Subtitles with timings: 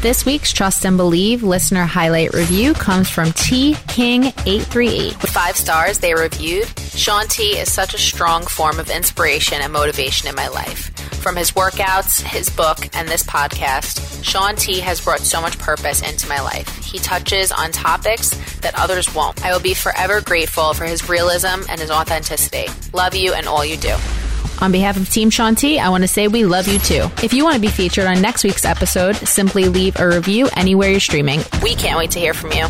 [0.00, 5.20] This week's Trust and Believe listener highlight review comes from T King 838.
[5.20, 9.72] With five stars they reviewed, Shaun T is such a strong form of inspiration and
[9.72, 10.90] motivation in my life.
[11.20, 16.00] From his workouts, his book, and this podcast, Shaun T has brought so much purpose
[16.08, 16.68] into my life.
[16.84, 19.44] He touches on topics that others won't.
[19.44, 22.66] I will be forever grateful for his realism and his authenticity.
[22.92, 23.96] Love you and all you do.
[24.60, 27.08] On behalf of Team Shaun T, I want to say we love you too.
[27.22, 30.90] If you want to be featured on next week's episode, simply leave a review anywhere
[30.90, 31.40] you're streaming.
[31.62, 32.66] We can't wait to hear from you.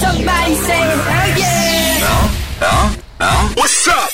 [0.00, 1.98] Somebody say hell yeah!
[2.58, 2.96] Huh?
[3.20, 3.54] Huh?
[3.54, 4.10] What's up?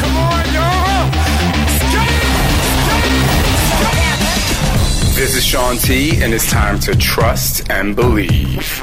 [0.00, 1.10] Come on, y'all!
[5.14, 8.82] This is Shaun T, and it's time to trust and believe.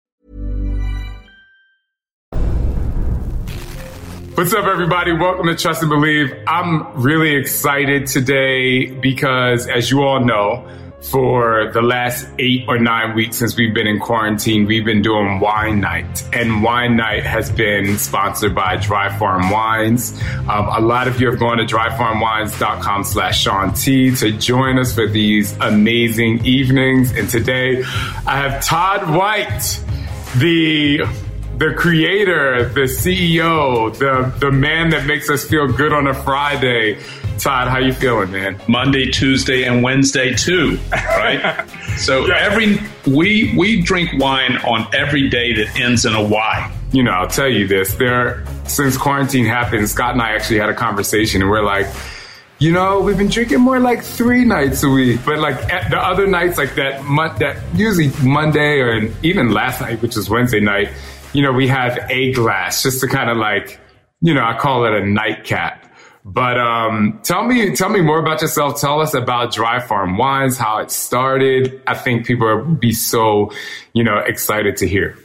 [4.41, 5.11] What's up, everybody?
[5.11, 6.33] Welcome to Trust and Believe.
[6.47, 10.67] I'm really excited today because, as you all know,
[11.11, 15.39] for the last eight or nine weeks since we've been in quarantine, we've been doing
[15.39, 16.27] wine night.
[16.33, 20.19] And wine night has been sponsored by Dry Farm Wines.
[20.49, 24.91] Um, a lot of you have gone to dryfarmwines.com slash Shaun T to join us
[24.91, 27.11] for these amazing evenings.
[27.11, 27.83] And today
[28.25, 29.79] I have Todd White,
[30.37, 31.05] the
[31.61, 36.97] the creator, the CEO, the the man that makes us feel good on a Friday.
[37.37, 38.59] Todd, how you feeling, man?
[38.67, 41.63] Monday, Tuesday, and Wednesday too, right?
[41.97, 42.37] so Yeah.
[42.39, 46.71] every we we drink wine on every day that ends in a Y.
[46.91, 47.93] You know, I'll tell you this.
[47.95, 51.85] There, since quarantine happened, Scott and I actually had a conversation, and we're like,
[52.57, 55.97] you know, we've been drinking more like three nights a week, but like at the
[55.99, 60.59] other nights, like that, mon- that usually Monday or even last night, which is Wednesday
[60.59, 60.89] night,
[61.33, 63.79] you know, we have a glass just to kind of like,
[64.21, 65.85] you know, I call it a nightcap.
[66.23, 68.79] But um, tell me, tell me more about yourself.
[68.79, 71.81] Tell us about Dry Farm Wines, how it started.
[71.87, 73.51] I think people would be so,
[73.93, 75.17] you know, excited to hear.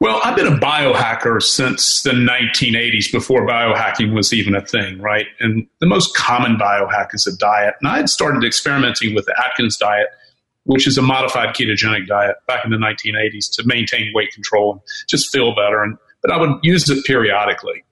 [0.00, 5.26] Well, I've been a biohacker since the 1980s, before biohacking was even a thing, right?
[5.40, 7.74] And the most common biohack is a diet.
[7.80, 10.08] And I had started experimenting with the Atkins diet,
[10.64, 14.80] which is a modified ketogenic diet back in the 1980s to maintain weight control and
[15.08, 15.82] just feel better.
[15.82, 17.82] And but I would use it periodically.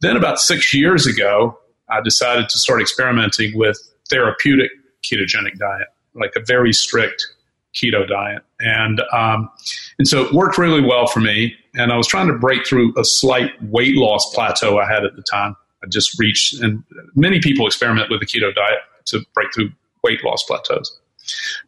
[0.00, 3.78] Then about six years ago, I decided to start experimenting with
[4.08, 4.70] therapeutic
[5.04, 7.26] ketogenic diet, like a very strict
[7.74, 9.50] keto diet, and um,
[9.98, 11.54] and so it worked really well for me.
[11.74, 15.14] And I was trying to break through a slight weight loss plateau I had at
[15.14, 15.56] the time.
[15.84, 16.82] I just reached, and
[17.14, 19.70] many people experiment with the keto diet to break through
[20.02, 20.98] weight loss plateaus.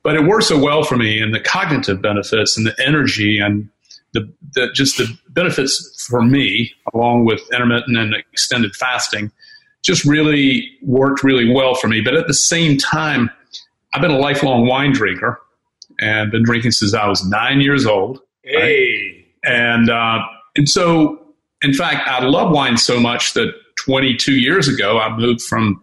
[0.02, 3.68] But it worked so well for me, and the cognitive benefits and the energy and
[4.12, 9.30] the, the just the benefits for me, along with intermittent and extended fasting,
[9.82, 12.00] just really worked really well for me.
[12.00, 13.30] But at the same time,
[13.92, 15.40] I've been a lifelong wine drinker
[16.00, 18.20] and been drinking since I was nine years old.
[18.42, 19.26] Hey.
[19.44, 20.20] And uh,
[20.56, 23.52] and so, in fact, I love wine so much that
[23.84, 25.82] 22 years ago I moved from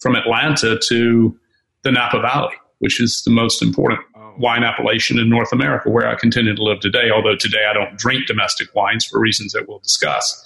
[0.00, 1.38] from Atlanta to
[1.82, 4.34] the Napa Valley, which is the most important oh.
[4.38, 7.12] wine appellation in North America, where I continue to live today.
[7.14, 10.44] Although today I don't drink domestic wines for reasons that we'll discuss.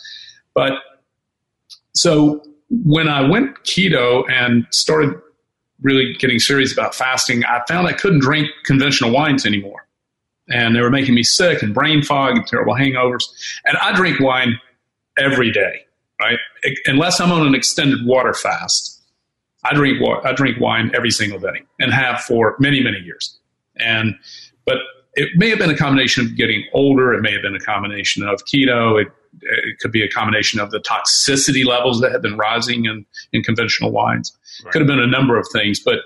[0.54, 0.74] But
[1.94, 5.14] so when I went keto and started
[5.80, 9.88] really getting serious about fasting, I found I couldn't drink conventional wines anymore.
[10.50, 13.24] And they were making me sick and brain fog and terrible hangovers.
[13.64, 14.60] And I drink wine
[15.18, 15.86] every day,
[16.20, 16.38] right?
[16.84, 18.95] Unless I'm on an extended water fast,
[19.68, 23.38] I drink I drink wine every single day and have for many many years.
[23.76, 24.14] And
[24.64, 24.78] but
[25.14, 27.12] it may have been a combination of getting older.
[27.12, 29.00] It may have been a combination of keto.
[29.00, 29.08] It
[29.42, 33.42] it could be a combination of the toxicity levels that have been rising in, in
[33.42, 34.36] conventional wines.
[34.64, 34.72] Right.
[34.72, 36.00] Could have been a number of things, but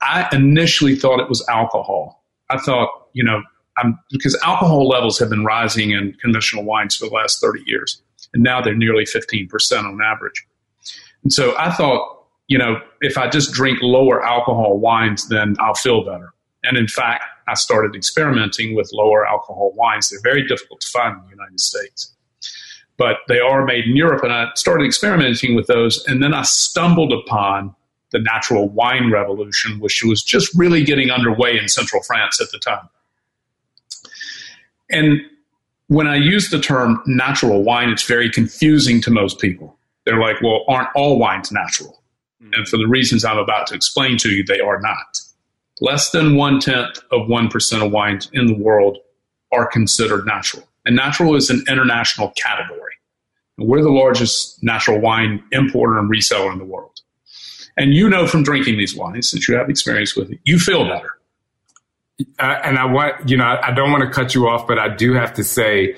[0.00, 2.24] I initially thought it was alcohol.
[2.50, 3.42] I thought, you know,
[3.78, 8.02] I'm, because alcohol levels have been rising in conventional wines for the last 30 years,
[8.34, 10.44] and now they're nearly 15% on average.
[11.22, 12.21] And so I thought,
[12.52, 16.34] you know, if I just drink lower alcohol wines, then I'll feel better.
[16.62, 20.10] And in fact, I started experimenting with lower alcohol wines.
[20.10, 22.14] They're very difficult to find in the United States,
[22.98, 24.22] but they are made in Europe.
[24.22, 26.04] And I started experimenting with those.
[26.06, 27.74] And then I stumbled upon
[28.10, 32.58] the natural wine revolution, which was just really getting underway in central France at the
[32.58, 32.86] time.
[34.90, 35.22] And
[35.86, 39.78] when I use the term natural wine, it's very confusing to most people.
[40.04, 42.01] They're like, well, aren't all wines natural?
[42.52, 45.20] And for the reasons I'm about to explain to you, they are not.
[45.80, 48.98] Less than one tenth of 1% of wines in the world
[49.52, 50.64] are considered natural.
[50.84, 52.94] And natural is an international category.
[53.58, 57.00] And we're the largest natural wine importer and reseller in the world.
[57.76, 60.84] And you know from drinking these wines that you have experience with it, you feel
[60.84, 61.10] better.
[62.38, 64.78] Uh, and I want, you know, I, I don't want to cut you off, but
[64.78, 65.96] I do have to say,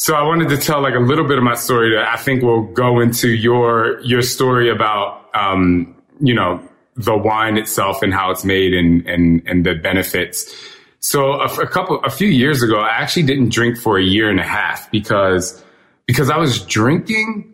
[0.00, 2.42] so I wanted to tell like a little bit of my story that I think
[2.42, 6.66] will go into your your story about um, you know
[6.96, 10.50] the wine itself and how it's made and and and the benefits.
[11.00, 14.30] So a, a, couple a few years ago, I actually didn't drink for a year
[14.30, 15.62] and a half because
[16.06, 17.52] because I was drinking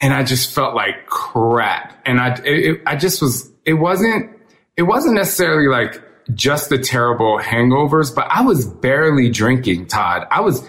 [0.00, 4.30] and I just felt like crap, and I it, I just was it wasn't
[4.76, 6.00] it wasn't necessarily like
[6.34, 10.28] just the terrible hangovers, but I was barely drinking, Todd.
[10.30, 10.64] I was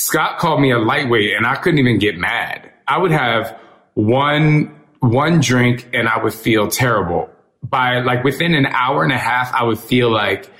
[0.00, 2.72] Scott called me a lightweight and I couldn't even get mad.
[2.88, 3.60] I would have
[3.92, 7.28] one, one drink and I would feel terrible.
[7.62, 10.50] By like within an hour and a half, I would feel like,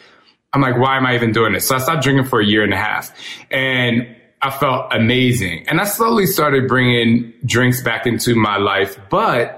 [0.52, 1.66] I'm like, why am I even doing this?
[1.66, 3.16] So I stopped drinking for a year and a half
[3.50, 5.66] and I felt amazing.
[5.68, 8.98] And I slowly started bringing drinks back into my life.
[9.08, 9.56] But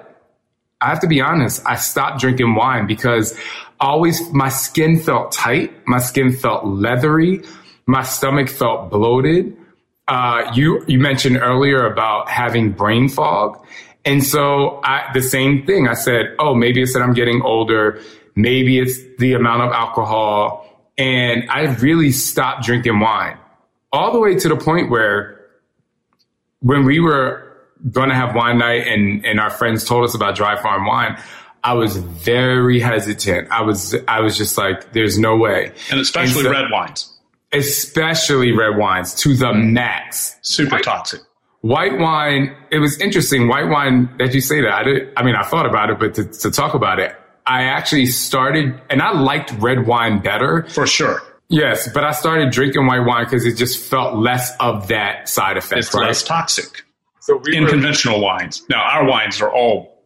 [0.80, 3.36] I have to be honest, I stopped drinking wine because
[3.80, 5.72] always my skin felt tight.
[5.88, 7.42] My skin felt leathery.
[7.86, 9.56] My stomach felt bloated
[10.08, 13.64] uh, you you mentioned earlier about having brain fog,
[14.04, 15.88] and so I, the same thing.
[15.88, 18.00] I said, oh, maybe it's that I'm getting older.
[18.34, 20.66] Maybe it's the amount of alcohol,
[20.98, 23.38] and I really stopped drinking wine
[23.92, 25.38] all the way to the point where
[26.60, 27.52] when we were
[27.90, 31.20] going to have wine night and and our friends told us about dry farm wine.
[31.64, 33.48] I was very hesitant.
[33.52, 35.72] I was, I was just like, there's no way.
[35.92, 37.11] And especially and so, red wines
[37.52, 40.36] especially red wines to the max.
[40.42, 41.20] Super white, toxic.
[41.60, 43.48] White wine, it was interesting.
[43.48, 44.72] White wine that you say that.
[44.72, 47.14] I did, I mean, I thought about it, but to, to talk about it,
[47.46, 50.64] I actually started and I liked red wine better.
[50.68, 51.22] For sure.
[51.48, 55.58] Yes, but I started drinking white wine because it just felt less of that side
[55.58, 55.80] effect.
[55.80, 56.06] It's right?
[56.06, 56.82] less toxic.
[57.20, 58.62] So we in were, conventional wines.
[58.68, 60.02] Now our wines are all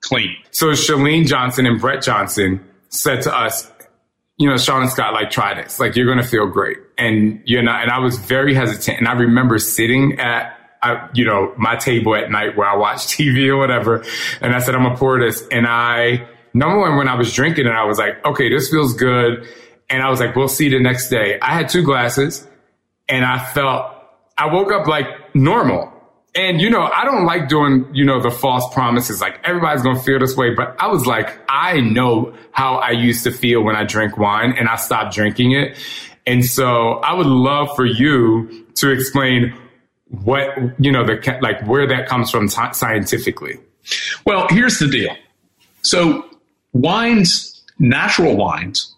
[0.00, 0.36] clean.
[0.50, 3.69] So Chalene Johnson and Brett Johnson said to us,
[4.40, 5.78] you know, Shaun and Scott, like, try this.
[5.78, 6.78] Like, you're going to feel great.
[6.96, 8.96] And you're not, and I was very hesitant.
[8.96, 13.00] And I remember sitting at, I, you know, my table at night where I watch
[13.06, 14.02] TV or whatever.
[14.40, 15.46] And I said, I'm going to pour this.
[15.52, 18.94] And I, number one, when I was drinking it, I was like, okay, this feels
[18.94, 19.46] good.
[19.90, 21.38] And I was like, we'll see the next day.
[21.38, 22.48] I had two glasses
[23.10, 23.92] and I felt,
[24.38, 25.89] I woke up like normal.
[26.34, 29.20] And you know, I don't like doing, you know, the false promises.
[29.20, 30.54] Like everybody's to feel this way.
[30.54, 34.54] But I was like, I know how I used to feel when I drink wine
[34.56, 35.76] and I stopped drinking it.
[36.26, 39.54] And so I would love for you to explain
[40.08, 43.58] what, you know, the, like where that comes from t- scientifically.
[44.24, 45.16] Well, here's the deal.
[45.82, 46.28] So
[46.72, 48.94] wines, natural wines,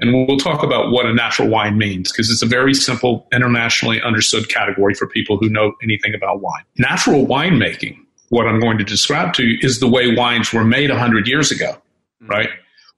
[0.00, 4.00] and we'll talk about what a natural wine means because it's a very simple, internationally
[4.00, 6.62] understood category for people who know anything about wine.
[6.78, 7.98] Natural winemaking,
[8.30, 11.50] what I'm going to describe to you, is the way wines were made 100 years
[11.50, 11.76] ago,
[12.22, 12.48] right?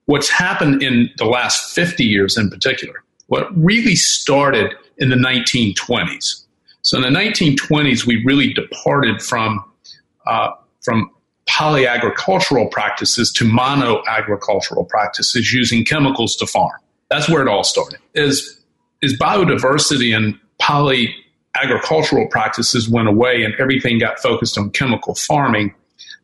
[0.05, 6.45] What's happened in the last 50 years in particular, what really started in the 1920s.
[6.83, 9.63] So in the 1920s, we really departed from,
[10.25, 11.09] uh, from
[11.49, 16.79] polyagricultural practices to monoagricultural practices using chemicals to farm.
[17.13, 17.99] That's where it all started.
[18.15, 18.59] Is
[19.03, 21.15] is biodiversity and poly
[21.61, 25.75] agricultural practices went away and everything got focused on chemical farming.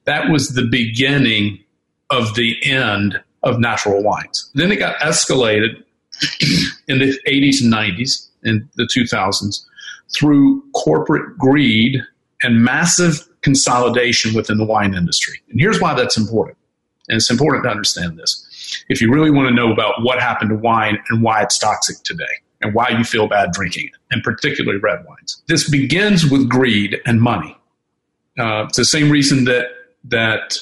[0.05, 1.63] That was the beginning
[2.09, 4.49] of the end of natural wines.
[4.55, 5.83] Then it got escalated
[6.87, 9.63] in the 80s and 90s and the 2000s
[10.15, 12.01] through corporate greed
[12.41, 15.39] and massive consolidation within the wine industry.
[15.51, 16.57] And here's why that's important.
[17.09, 18.48] And it's important to understand this
[18.89, 21.97] if you really want to know about what happened to wine and why it's toxic
[22.03, 22.25] today.
[22.61, 25.41] and why you feel bad drinking it, and particularly red wines.
[25.47, 27.57] This begins with greed and money.
[28.37, 29.67] Uh, it's the same reason that
[30.03, 30.57] that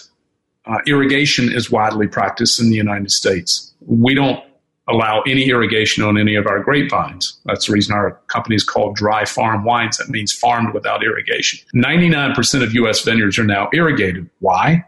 [0.68, 3.74] uh, irrigation is widely practiced in the United States.
[3.82, 4.44] We don't
[4.90, 7.38] allow any irrigation on any of our grapevines.
[7.46, 9.98] That's the reason our company is called Dry Farm Wines.
[9.98, 11.60] That means farmed without irrigation.
[11.76, 13.04] 99% of U.S.
[13.04, 14.30] vineyards are now irrigated.
[14.40, 14.86] Why?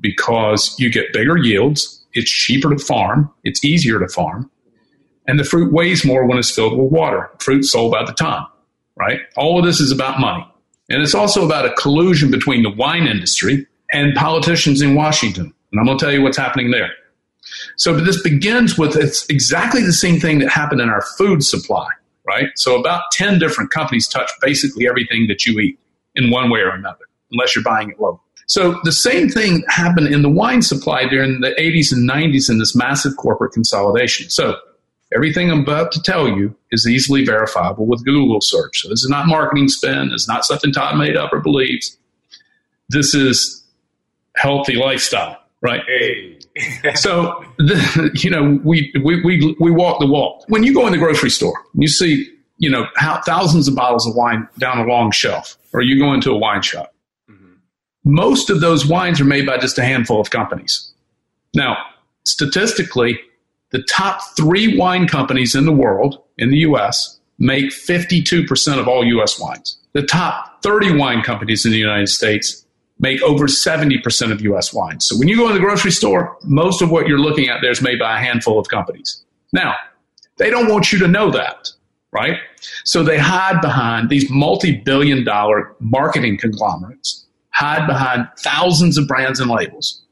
[0.00, 4.50] Because you get bigger yields, it's cheaper to farm, it's easier to farm,
[5.26, 7.30] and the fruit weighs more when it's filled with water.
[7.38, 8.44] Fruit sold by the ton,
[8.96, 9.20] right?
[9.36, 10.46] All of this is about money.
[10.88, 15.52] And it's also about a collusion between the wine industry and politicians in Washington.
[15.70, 16.90] And I'm going to tell you what's happening there.
[17.76, 21.88] So this begins with it's exactly the same thing that happened in our food supply,
[22.26, 22.48] right?
[22.56, 25.78] So about 10 different companies touch basically everything that you eat
[26.16, 28.22] in one way or another, unless you're buying it local.
[28.50, 32.58] So the same thing happened in the wine supply during the 80s and 90s in
[32.58, 34.28] this massive corporate consolidation.
[34.28, 34.56] So
[35.14, 38.82] everything I'm about to tell you is easily verifiable with Google search.
[38.82, 40.10] So this is not marketing spin.
[40.12, 41.96] It's not something Todd made up or believes.
[42.88, 43.64] This is
[44.34, 45.82] healthy lifestyle, right?
[45.86, 46.40] Hey.
[46.96, 50.42] so the, you know we, we we we walk the walk.
[50.48, 52.28] When you go in the grocery store, you see
[52.58, 56.12] you know how, thousands of bottles of wine down a long shelf, or you go
[56.12, 56.92] into a wine shop.
[58.04, 60.92] Most of those wines are made by just a handful of companies.
[61.54, 61.76] Now,
[62.24, 63.18] statistically,
[63.70, 69.04] the top three wine companies in the world, in the U.S., make 52% of all
[69.04, 69.38] U.S.
[69.38, 69.78] wines.
[69.92, 72.64] The top 30 wine companies in the United States
[73.00, 75.06] make over 70% of US wines.
[75.06, 77.70] So when you go in the grocery store, most of what you're looking at there
[77.70, 79.24] is made by a handful of companies.
[79.52, 79.74] Now,
[80.36, 81.70] they don't want you to know that,
[82.12, 82.36] right?
[82.84, 89.40] So they hide behind these multi billion dollar marketing conglomerates, hide behind thousands of brands
[89.40, 90.02] and labels.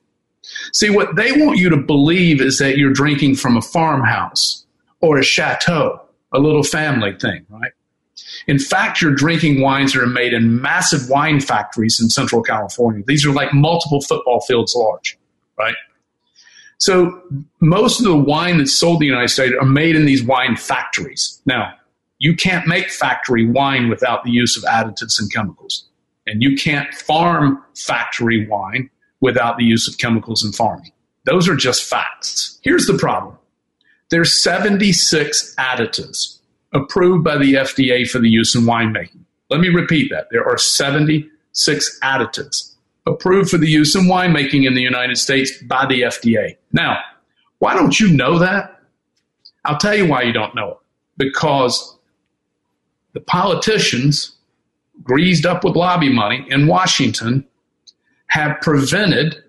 [0.72, 4.64] See, what they want you to believe is that you're drinking from a farmhouse
[5.00, 6.00] or a chateau,
[6.32, 7.72] a little family thing, right?
[8.46, 13.04] In fact, you're drinking wines that are made in massive wine factories in Central California.
[13.06, 15.18] These are like multiple football fields large,
[15.58, 15.74] right?
[16.78, 17.20] So
[17.60, 20.56] most of the wine that's sold in the United States are made in these wine
[20.56, 21.40] factories.
[21.44, 21.74] Now,
[22.18, 25.87] you can't make factory wine without the use of additives and chemicals.
[26.28, 30.92] And you can't farm factory wine without the use of chemicals in farming.
[31.24, 32.58] Those are just facts.
[32.62, 33.36] Here's the problem.
[34.10, 36.38] There's 76 additives
[36.72, 39.20] approved by the FDA for the use in winemaking.
[39.50, 40.28] Let me repeat that.
[40.30, 42.74] There are 76 additives
[43.06, 46.56] approved for the use in winemaking in the United States by the FDA.
[46.72, 46.98] Now,
[47.58, 48.80] why don't you know that?
[49.64, 50.76] I'll tell you why you don't know it.
[51.16, 51.98] Because
[53.12, 54.36] the politicians,
[55.08, 57.44] greased up with lobby money in Washington,
[58.28, 59.42] have prevented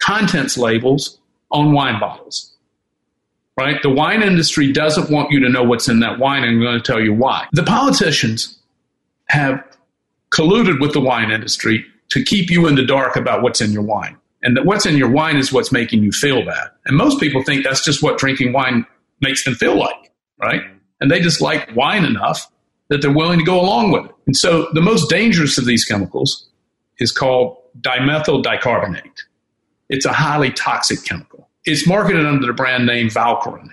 [0.00, 1.18] contents labels
[1.50, 2.52] on wine bottles
[3.56, 3.82] right?
[3.82, 6.80] The wine industry doesn't want you to know what's in that wine, and I'm going
[6.80, 7.46] to tell you why.
[7.52, 8.58] The politicians
[9.28, 9.62] have
[10.30, 13.82] colluded with the wine industry to keep you in the dark about what's in your
[13.82, 14.16] wine.
[14.42, 16.70] And that what's in your wine is what's making you feel bad.
[16.86, 18.84] And most people think that's just what drinking wine
[19.20, 20.62] makes them feel like, right?
[21.00, 22.50] And they just like wine enough
[22.92, 24.14] that they're willing to go along with it.
[24.26, 26.46] And so the most dangerous of these chemicals
[26.98, 29.24] is called dimethyl dicarbonate.
[29.88, 31.48] It's a highly toxic chemical.
[31.64, 33.70] It's marketed under the brand name Velcorin,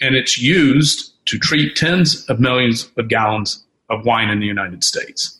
[0.00, 4.82] and it's used to treat tens of millions of gallons of wine in the United
[4.82, 5.38] States.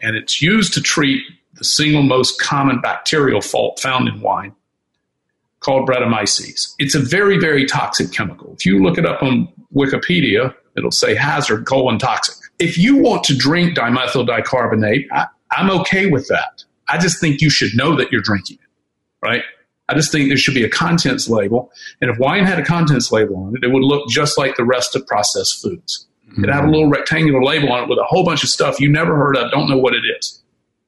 [0.00, 4.54] And it's used to treat the single most common bacterial fault found in wine
[5.58, 6.72] called Brettanomyces.
[6.78, 8.52] It's a very, very toxic chemical.
[8.52, 12.36] If you look it up on Wikipedia, it'll say hazard colon toxic.
[12.58, 16.64] If you want to drink dimethyl dicarbonate, I, I'm okay with that.
[16.88, 19.42] I just think you should know that you're drinking it, right?
[19.88, 21.70] I just think there should be a contents label.
[22.00, 24.64] And if wine had a contents label on it, it would look just like the
[24.64, 26.06] rest of processed foods.
[26.30, 26.44] Mm-hmm.
[26.44, 28.90] It'd have a little rectangular label on it with a whole bunch of stuff you
[28.90, 30.42] never heard of, don't know what it is.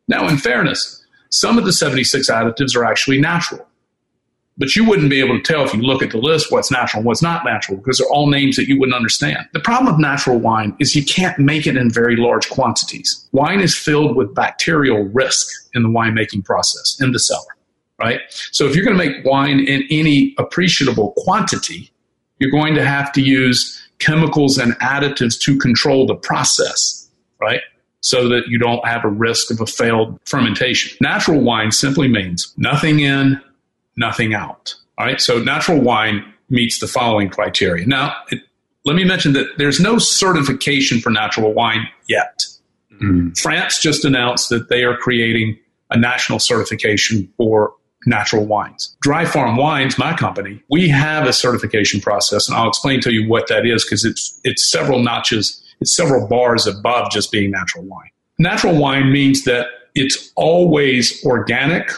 [0.09, 3.67] Now, in fairness, some of the 76 additives are actually natural.
[4.61, 7.01] But you wouldn't be able to tell if you look at the list what's natural
[7.01, 9.39] and what's not natural because they're all names that you wouldn't understand.
[9.53, 13.29] The problem with natural wine is you can't make it in very large quantities.
[13.33, 17.57] Wine is filled with bacterial risk in the winemaking process in the cellar
[18.01, 18.21] right?
[18.51, 21.93] So if you're going to make wine in any appreciable quantity,
[22.39, 27.09] you're going to have to use chemicals and additives to control the process,
[27.41, 27.61] right?
[28.01, 30.97] So that you don't have a risk of a failed fermentation.
[31.03, 33.41] Natural wine simply means nothing in,
[33.97, 34.75] nothing out.
[34.99, 35.21] All right.
[35.21, 37.87] So natural wine meets the following criteria.
[37.87, 38.41] Now, it,
[38.85, 42.45] let me mention that there's no certification for natural wine yet.
[43.01, 43.39] Mm.
[43.39, 45.59] France just announced that they are creating
[45.91, 47.75] a national certification for
[48.07, 48.97] natural wines.
[49.03, 53.29] Dry Farm Wines, my company, we have a certification process, and I'll explain to you
[53.29, 57.85] what that is because it's it's several notches, it's several bars above just being natural
[57.85, 58.11] wine.
[58.39, 61.91] Natural wine means that it's always organic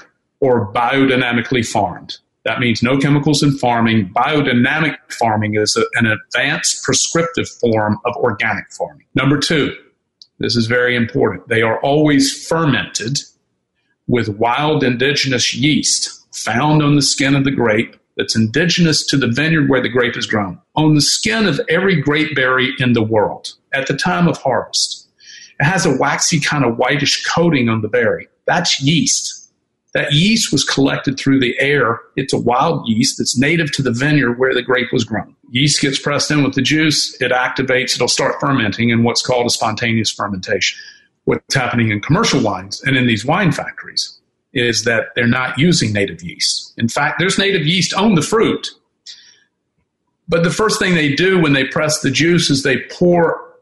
[0.42, 2.18] or biodynamically farmed.
[2.44, 4.10] That means no chemicals in farming.
[4.12, 9.06] Biodynamic farming is a, an advanced prescriptive form of organic farming.
[9.14, 9.72] Number two,
[10.40, 11.46] this is very important.
[11.48, 13.20] They are always fermented
[14.08, 19.28] with wild indigenous yeast found on the skin of the grape that's indigenous to the
[19.28, 23.02] vineyard where the grape is grown, on the skin of every grape berry in the
[23.02, 25.08] world at the time of harvest.
[25.60, 28.26] It has a waxy kind of whitish coating on the berry.
[28.46, 29.41] That's yeast.
[29.94, 32.00] That yeast was collected through the air.
[32.16, 35.34] It's a wild yeast that's native to the vineyard where the grape was grown.
[35.50, 39.46] Yeast gets pressed in with the juice, it activates, it'll start fermenting in what's called
[39.46, 40.78] a spontaneous fermentation.
[41.24, 44.18] What's happening in commercial wines and in these wine factories
[44.54, 46.72] is that they're not using native yeast.
[46.78, 48.70] In fact, there's native yeast on the fruit.
[50.26, 53.52] But the first thing they do when they press the juice is they pour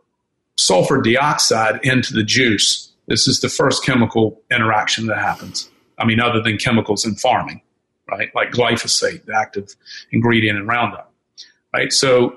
[0.57, 2.93] sulfur dioxide into the juice.
[3.09, 5.69] This is the first chemical interaction that happens.
[6.01, 7.61] I mean, other than chemicals in farming,
[8.11, 8.31] right?
[8.35, 9.77] Like glyphosate, the active
[10.11, 11.13] ingredient in Roundup,
[11.73, 11.93] right?
[11.93, 12.37] So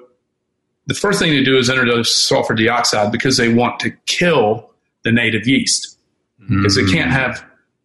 [0.86, 4.70] the first thing they do is introduce sulfur dioxide because they want to kill
[5.04, 5.98] the native yeast
[6.50, 6.88] because mm-hmm.
[6.88, 7.44] they can't have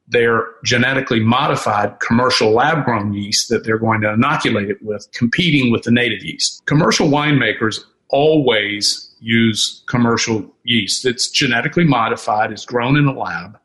[0.08, 5.70] their genetically modified commercial lab grown yeast that they're going to inoculate it with competing
[5.70, 6.64] with the native yeast.
[6.66, 11.04] Commercial winemakers always use commercial yeast.
[11.04, 13.58] It's genetically modified, it's grown in a lab,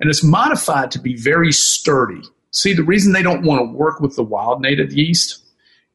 [0.00, 2.22] and it's modified to be very sturdy.
[2.50, 5.42] See, the reason they don't want to work with the wild native yeast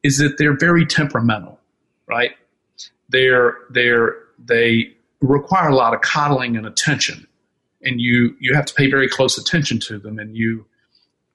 [0.02, 1.58] is that they're very temperamental,
[2.06, 2.32] right?
[3.08, 7.26] They're they're they require a lot of coddling and attention,
[7.82, 10.66] and you you have to pay very close attention to them, and you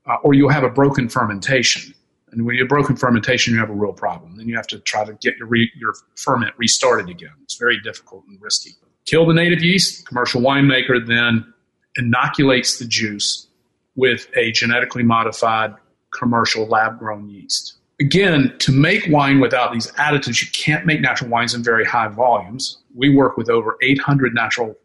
[0.06, 1.94] uh, or you'll have a broken fermentation.
[2.32, 4.36] And when you have broken fermentation, you have a real problem.
[4.36, 7.32] Then you have to try to get your, re, your ferment restarted again.
[7.44, 8.72] It's very difficult and risky.
[9.06, 10.06] Kill the native yeast.
[10.06, 11.54] Commercial winemaker then
[11.98, 13.48] inoculates the juice
[13.96, 15.74] with a genetically modified
[16.17, 17.76] commercial lab grown yeast.
[18.00, 22.08] Again, to make wine without these additives, you can't make natural wines in very high
[22.08, 22.78] volumes.
[22.95, 24.76] We work with over 800 natural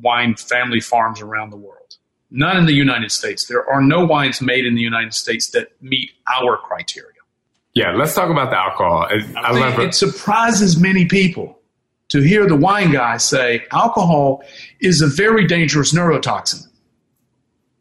[0.00, 1.96] wine family farms around the world.
[2.30, 3.46] None in the United States.
[3.46, 7.08] There are no wines made in the United States that meet our criteria.
[7.74, 9.06] Yeah, let's talk about the alcohol.
[9.10, 9.88] I, I love it.
[9.88, 11.58] It surprises many people
[12.12, 14.44] to hear the wine guy say alcohol
[14.80, 16.62] is a very dangerous neurotoxin,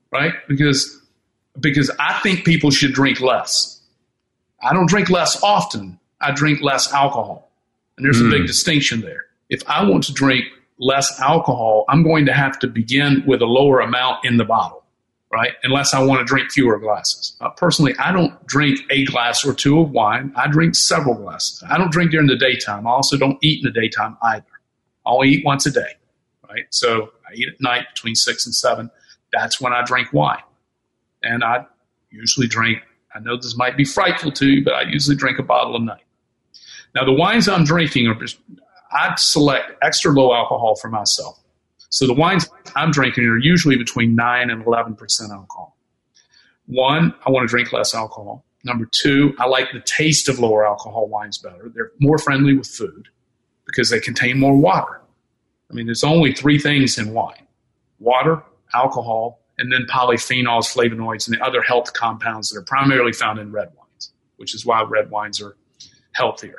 [0.10, 0.34] right?
[0.48, 1.02] Because
[1.60, 3.82] because I think people should drink less.
[4.64, 6.00] I don't drink less often.
[6.22, 7.52] I drink less alcohol,
[7.98, 8.28] and there's mm.
[8.28, 8.48] a big hmm.
[8.48, 9.26] distinction there.
[9.50, 10.46] If I want to drink
[10.80, 14.81] less alcohol, I'm going to have to begin with a lower amount in the bottle
[15.32, 15.54] right?
[15.64, 17.36] Unless I want to drink fewer glasses.
[17.42, 20.34] Uh, personally, I don't drink a glass or two of wine.
[20.36, 21.64] I drink several glasses.
[21.70, 22.86] I don't drink during the daytime.
[22.86, 24.46] I also don't eat in the daytime either.
[25.06, 25.94] I only eat once a day,
[26.50, 26.66] right?
[26.70, 28.92] So I eat at night between six and seven.
[29.32, 30.44] That's when I drink wine.
[31.24, 31.66] And I
[32.10, 32.80] usually drink,
[33.16, 35.80] I know this might be frightful to you, but I usually drink a bottle a
[35.80, 36.04] night.
[36.94, 38.38] Now, the wines I'm drinking are, just,
[38.92, 41.41] I select extra low alcohol for myself.
[41.92, 45.78] So the wines I'm drinking are usually between 9 and 11% alcohol.
[46.66, 48.46] One, I want to drink less alcohol.
[48.64, 51.70] Number two, I like the taste of lower alcohol wines better.
[51.74, 53.10] They're more friendly with food
[53.66, 55.02] because they contain more water.
[55.70, 57.48] I mean, there's only three things in wine
[58.00, 58.42] water,
[58.74, 63.52] alcohol, and then polyphenols, flavonoids, and the other health compounds that are primarily found in
[63.52, 65.56] red wines, which is why red wines are
[66.14, 66.56] healthier.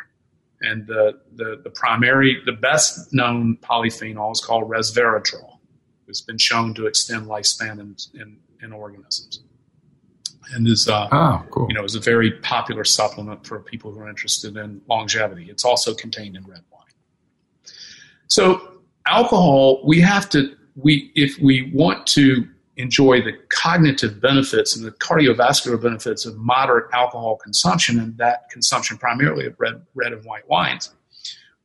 [0.62, 5.59] And the, the, the primary, the best known polyphenol is called resveratrol.
[6.07, 9.42] It's been shown to extend lifespan in, in, in organisms.
[10.55, 11.66] And is, uh, oh, cool.
[11.68, 15.48] you know, is a very popular supplement for people who are interested in longevity.
[15.51, 16.83] It's also contained in red wine.
[18.29, 24.85] So alcohol, we have to, we, if we want to enjoy the cognitive benefits and
[24.85, 30.24] the cardiovascular benefits of moderate alcohol consumption and that consumption primarily of red, red and
[30.24, 30.90] white wines,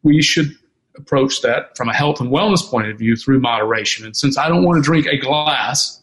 [0.04, 0.56] we should
[0.98, 4.06] approach that from a health and wellness point of view through moderation.
[4.06, 6.02] And since I don't want to drink a glass,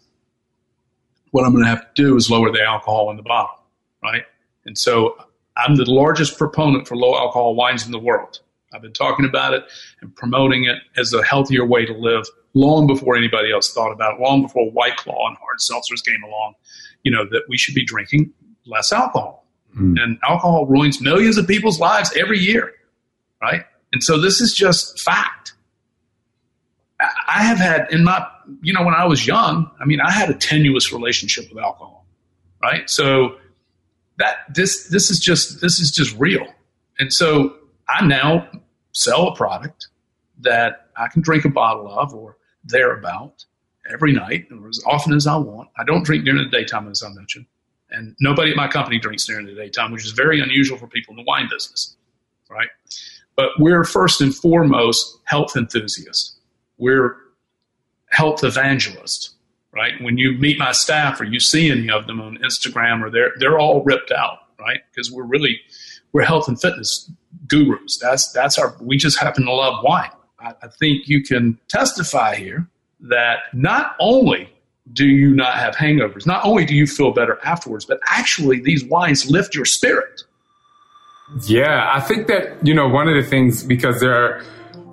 [1.32, 3.58] what I'm going to have to do is lower the alcohol in the bottle,
[4.02, 4.22] right?
[4.66, 5.16] And so
[5.56, 8.40] I'm the largest proponent for low alcohol wines in the world.
[8.74, 9.64] I've been talking about it
[10.00, 14.14] and promoting it as a healthier way to live long before anybody else thought about
[14.14, 16.54] it, long before White Claw and hard seltzers came along,
[17.02, 18.32] you know, that we should be drinking
[18.66, 19.46] less alcohol.
[19.76, 20.00] Mm.
[20.00, 22.72] And alcohol ruins millions of people's lives every year,
[23.42, 23.64] right?
[23.92, 25.52] And so this is just fact.
[27.00, 28.26] I have had in my,
[28.62, 32.06] you know, when I was young, I mean, I had a tenuous relationship with alcohol,
[32.62, 32.88] right?
[32.88, 33.36] So
[34.18, 36.46] that this this is just this is just real.
[36.98, 37.56] And so
[37.88, 38.48] I now
[38.94, 39.88] sell a product
[40.40, 43.44] that I can drink a bottle of or thereabout
[43.90, 45.68] every night or as often as I want.
[45.76, 47.46] I don't drink during the daytime, as I mentioned.
[47.90, 51.12] And nobody at my company drinks during the daytime, which is very unusual for people
[51.12, 51.96] in the wine business,
[52.50, 52.68] right?
[53.36, 56.36] But we're first and foremost health enthusiasts.
[56.78, 57.16] We're
[58.10, 59.34] health evangelists,
[59.72, 59.94] right?
[60.00, 63.32] When you meet my staff or you see any of them on Instagram or they're,
[63.38, 64.80] they're all ripped out, right?
[64.90, 65.60] Because we're really,
[66.14, 67.10] we're health and fitness
[67.46, 67.98] gurus.
[68.00, 70.10] That's, that's our, we just happen to love wine.
[70.40, 72.66] I, I think you can testify here
[73.00, 74.48] that not only
[74.92, 78.84] do you not have hangovers, not only do you feel better afterwards, but actually these
[78.84, 80.22] wines lift your spirit.
[81.46, 84.44] Yeah, I think that, you know, one of the things, because there are,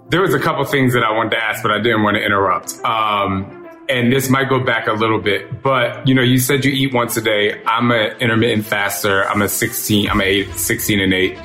[0.09, 2.23] there was a couple things that I wanted to ask, but I didn't want to
[2.23, 2.73] interrupt.
[2.83, 6.71] Um, and this might go back a little bit, but you know, you said you
[6.71, 7.61] eat once a day.
[7.65, 9.27] I'm an intermittent faster.
[9.27, 11.37] I'm a 16, I'm a eight, 16 and eight.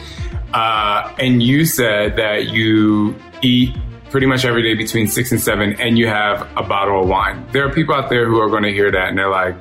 [0.53, 3.77] Uh, and you said that you eat
[4.11, 7.45] pretty much every day between six and seven, and you have a bottle of wine.
[7.53, 9.57] There are people out there who are going to hear that and they're like,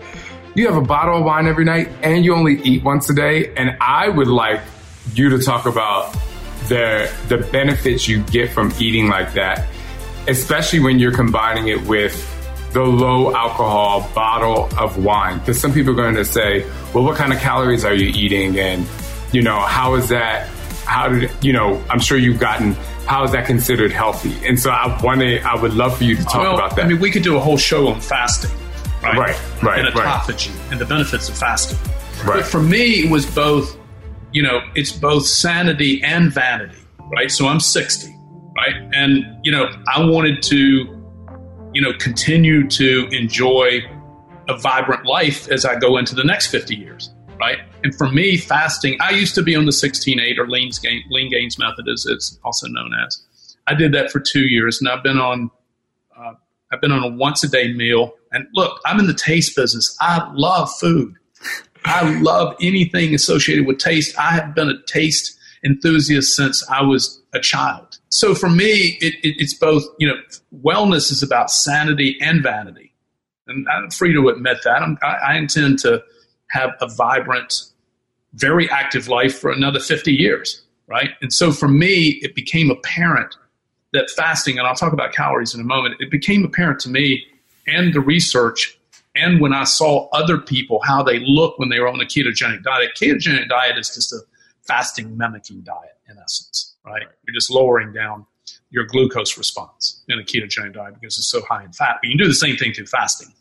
[0.53, 3.53] you have a bottle of wine every night and you only eat once a day.
[3.55, 4.61] And I would like
[5.13, 6.15] you to talk about
[6.69, 9.67] the the benefits you get from eating like that,
[10.27, 12.31] especially when you're combining it with
[12.75, 15.39] the low alcohol bottle of wine.
[15.39, 18.59] Because some people are going to say, well, what kind of calories are you eating?
[18.59, 18.85] And,
[19.31, 20.49] you know, how is that?
[20.83, 22.73] How did, you know, I'm sure you've gotten,
[23.07, 24.35] how is that considered healthy?
[24.45, 26.83] And so I wanted, I would love for you to talk well, about that.
[26.83, 28.51] I mean, we could do a whole show on fasting,
[29.01, 29.17] right?
[29.17, 30.05] Right, right, And right.
[30.05, 31.79] autophagy and the benefits of fasting.
[32.25, 32.41] Right.
[32.41, 33.77] But for me, it was both,
[34.33, 36.77] you know, it's both sanity and vanity,
[37.13, 37.31] right?
[37.31, 38.13] So I'm 60,
[38.57, 38.75] right?
[38.93, 41.04] And, you know, I wanted to,
[41.75, 43.81] you know, continue to enjoy
[44.47, 47.57] a vibrant life as I go into the next 50 years, right?
[47.83, 50.71] And for me, fasting, I used to be on the 16-8 or lean,
[51.09, 53.21] lean gains method, as it's also known as.
[53.67, 55.51] I did that for two years, and I've been on,
[56.17, 56.35] uh,
[56.71, 58.13] I've been on a once a day meal.
[58.31, 59.97] And look, I'm in the taste business.
[59.99, 61.13] I love food.
[61.83, 64.17] I love anything associated with taste.
[64.17, 67.99] I have been a taste enthusiast since I was a child.
[68.15, 70.15] So for me, it, it, it's both, you know,
[70.63, 72.93] wellness is about sanity and vanity.
[73.47, 74.81] And I'm free to admit that.
[75.03, 76.01] I, I intend to
[76.51, 77.53] have a vibrant,
[78.33, 81.09] very active life for another 50 years, right?
[81.21, 83.35] And so for me, it became apparent
[83.91, 87.21] that fasting, and I'll talk about calories in a moment, it became apparent to me
[87.67, 88.79] and the research
[89.17, 92.63] and when I saw other people how they look when they were on a ketogenic
[92.63, 92.91] diet.
[92.95, 94.19] Ketogenic diet is just a
[94.61, 97.03] fasting mimicking diet in essence, right?
[97.25, 98.25] You're just lowering down
[98.69, 101.97] your glucose response in a ketogenic diet because it's so high in fat.
[102.01, 103.33] But you can do the same thing through fasting,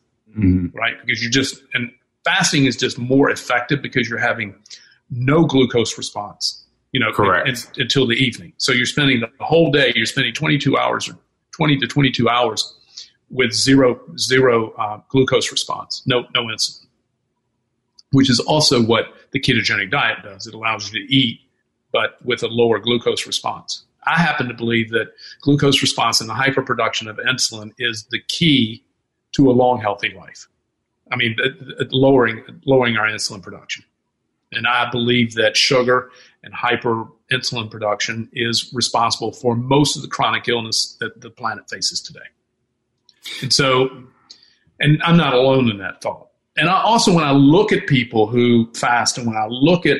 [0.74, 0.94] right?
[1.04, 1.90] Because you just and
[2.24, 4.54] fasting is just more effective because you're having
[5.10, 7.46] no glucose response, you know, Correct.
[7.48, 8.52] in- in- until the evening.
[8.56, 9.92] So you're spending the whole day.
[9.94, 11.18] You're spending 22 hours or
[11.52, 12.74] 20 to 22 hours
[13.30, 16.86] with zero zero uh, glucose response, no no insulin,
[18.12, 20.46] which is also what the ketogenic diet does.
[20.46, 21.40] It allows you to eat,
[21.94, 23.84] but with a lower glucose response.
[24.04, 28.84] I happen to believe that glucose response and the hyperproduction of insulin is the key
[29.32, 30.48] to a long, healthy life.
[31.12, 31.36] I mean,
[31.90, 33.84] lowering lowering our insulin production,
[34.52, 36.10] and I believe that sugar
[36.42, 42.00] and hyperinsulin production is responsible for most of the chronic illness that the planet faces
[42.00, 42.26] today.
[43.42, 43.88] And so,
[44.80, 46.28] and I'm not alone in that thought.
[46.56, 49.98] And I also, when I look at people who fast and when I look at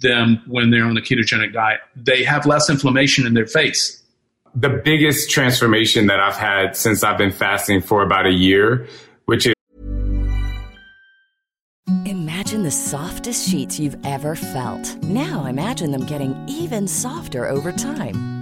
[0.00, 4.02] them when they're on the ketogenic diet, they have less inflammation in their face.
[4.54, 8.88] the biggest transformation that I've had since I've been fasting for about a year,
[9.26, 9.52] which is
[12.06, 14.96] Imagine the softest sheets you've ever felt.
[15.02, 18.35] Now imagine them getting even softer over time.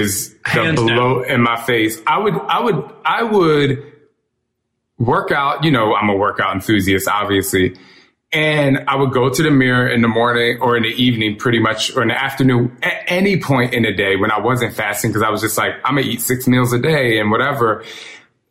[0.00, 2.00] Is the Hands blow in my face.
[2.06, 3.92] I would, I would, I would
[4.98, 5.64] work out.
[5.64, 7.76] You know, I'm a workout enthusiast, obviously.
[8.32, 11.58] And I would go to the mirror in the morning or in the evening, pretty
[11.58, 15.10] much, or in the afternoon, at any point in the day when I wasn't fasting,
[15.10, 17.82] because I was just like, I'm gonna eat six meals a day and whatever.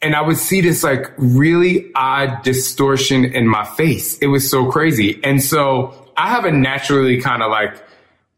[0.01, 4.17] and I would see this like really odd distortion in my face.
[4.19, 5.19] It was so crazy.
[5.23, 7.75] And so I have a naturally kind of like,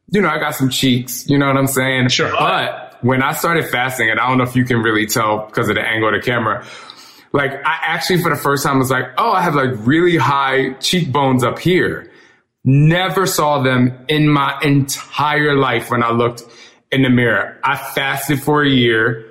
[0.10, 2.10] you know, I got some cheeks, you know what I'm saying?
[2.10, 2.32] Sure.
[2.32, 5.70] But when I started fasting, and I don't know if you can really tell because
[5.70, 6.66] of the angle of the camera,
[7.34, 10.74] like I actually for the first time was like, oh, I have like really high
[10.74, 12.12] cheekbones up here.
[12.64, 16.44] Never saw them in my entire life when I looked
[16.92, 17.58] in the mirror.
[17.64, 19.28] I fasted for a year.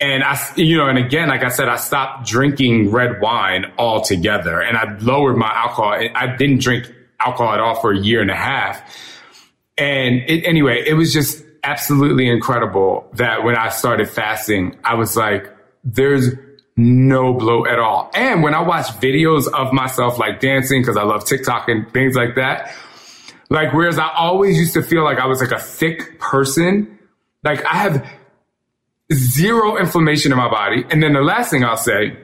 [0.00, 4.60] And I, you know, and again, like I said, I stopped drinking red wine altogether
[4.60, 5.92] and I lowered my alcohol.
[6.14, 8.82] I didn't drink alcohol at all for a year and a half.
[9.76, 15.16] And it, anyway, it was just absolutely incredible that when I started fasting, I was
[15.16, 15.50] like,
[15.82, 16.30] there's
[16.76, 18.10] no bloat at all.
[18.14, 22.14] And when I watch videos of myself like dancing, cause I love TikTok and things
[22.14, 22.72] like that,
[23.50, 26.98] like, whereas I always used to feel like I was like a thick person,
[27.42, 28.08] like I have
[29.12, 30.84] zero inflammation in my body.
[30.90, 32.16] And then the last thing I'll say,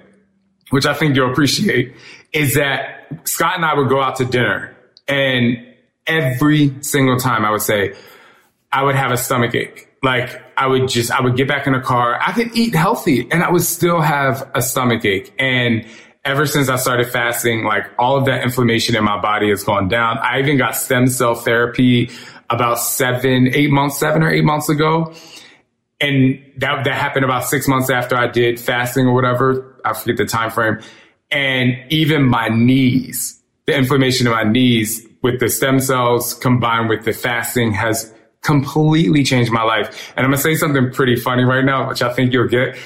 [0.70, 1.94] which I think you'll appreciate,
[2.32, 4.76] is that Scott and I would go out to dinner
[5.06, 5.66] and
[6.06, 7.94] every single time I would say,
[8.72, 9.88] I would have a stomach ache.
[10.02, 12.18] Like I would just, I would get back in the car.
[12.20, 15.32] I could eat healthy and I would still have a stomach ache.
[15.38, 15.84] And
[16.24, 19.88] ever since I started fasting, like all of that inflammation in my body has gone
[19.88, 20.18] down.
[20.18, 22.10] I even got stem cell therapy
[22.48, 25.14] about seven, eight months, seven or eight months ago.
[26.00, 29.80] And that, that happened about six months after I did fasting or whatever.
[29.84, 30.80] I forget the time frame.
[31.30, 37.04] And even my knees, the inflammation in my knees with the stem cells combined with
[37.04, 40.12] the fasting has completely changed my life.
[40.16, 42.76] And I'm gonna say something pretty funny right now, which I think you'll get.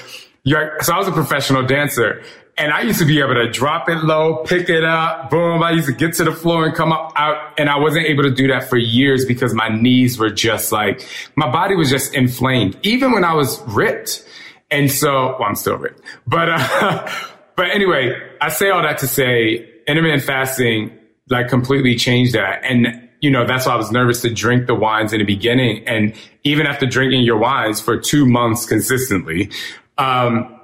[0.43, 2.23] You're, so I was a professional dancer
[2.57, 5.61] and I used to be able to drop it low, pick it up, boom.
[5.61, 7.59] I used to get to the floor and come up out.
[7.59, 11.05] And I wasn't able to do that for years because my knees were just like,
[11.35, 14.25] my body was just inflamed, even when I was ripped.
[14.71, 17.09] And so, well, I'm still ripped, but, uh,
[17.55, 20.97] but anyway, I say all that to say intermittent fasting
[21.29, 22.63] like completely changed that.
[22.63, 25.87] And you know, that's why I was nervous to drink the wines in the beginning.
[25.87, 29.51] And even after drinking your wines for two months consistently,
[29.97, 30.59] um,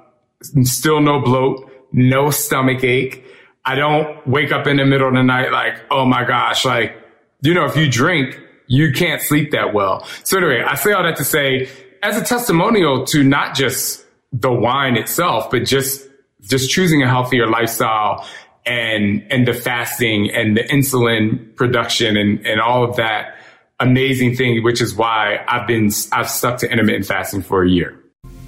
[0.62, 3.24] still no bloat, no stomach ache.
[3.64, 6.96] I don't wake up in the middle of the night like, oh my gosh, like,
[7.42, 10.06] you know, if you drink, you can't sleep that well.
[10.24, 11.68] So anyway, I say all that to say,
[12.02, 16.08] as a testimonial to not just the wine itself, but just,
[16.40, 18.26] just choosing a healthier lifestyle
[18.64, 23.36] and, and the fasting and the insulin production and, and all of that
[23.80, 27.98] amazing thing, which is why I've been, I've stuck to intermittent fasting for a year.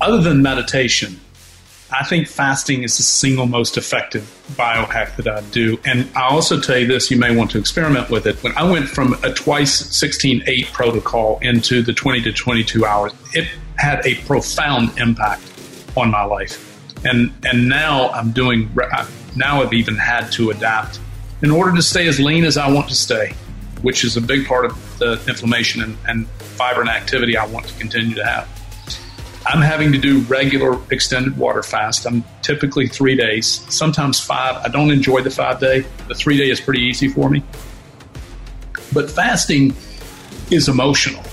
[0.01, 1.19] Other than meditation,
[1.91, 4.23] I think fasting is the single most effective
[4.53, 5.79] biohack that I do.
[5.85, 8.43] And I also tell you this, you may want to experiment with it.
[8.43, 13.13] When I went from a twice 16 8 protocol into the 20 to 22 hours,
[13.33, 15.43] it had a profound impact
[15.97, 16.74] on my life.
[17.05, 18.71] And, and now I'm doing,
[19.37, 21.01] now I've even had to adapt
[21.43, 23.35] in order to stay as lean as I want to stay,
[23.83, 27.77] which is a big part of the inflammation and, fiber and activity I want to
[27.81, 28.49] continue to have.
[29.45, 32.07] I'm having to do regular extended water fast.
[32.07, 34.57] I'm typically three days, sometimes five.
[34.65, 35.85] I don't enjoy the five day.
[36.07, 37.43] The three day is pretty easy for me.
[38.93, 39.75] But fasting
[40.51, 41.25] is emotional,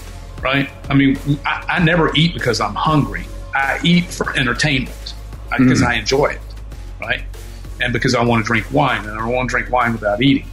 [0.42, 0.70] right?
[0.90, 3.26] I mean, I, I never eat because I'm hungry.
[3.54, 5.14] I eat for entertainment
[5.58, 5.92] because mm-hmm.
[5.92, 6.42] I enjoy it,
[7.00, 7.24] right?
[7.82, 10.22] And because I want to drink wine, and I don't want to drink wine without
[10.22, 10.48] eating,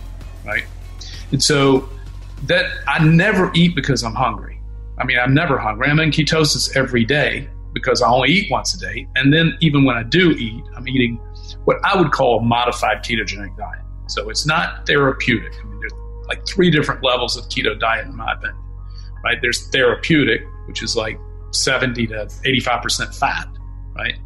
[0.45, 0.65] right?
[1.33, 1.89] And so
[2.45, 4.61] that I never eat because I'm hungry.
[4.99, 5.89] I mean, I'm never hungry.
[5.89, 9.07] I'm in ketosis every day because I only eat once a day.
[9.15, 11.17] And then even when I do eat, I'm eating
[11.65, 13.85] what I would call a modified ketogenic diet.
[14.07, 15.53] So it's not therapeutic.
[15.61, 15.93] I mean, there's
[16.27, 18.63] like three different levels of keto diet, in my opinion,
[19.23, 19.39] right?
[19.41, 21.19] There's therapeutic, which is like
[21.53, 23.49] 70 to 85% fat,
[23.95, 24.19] right?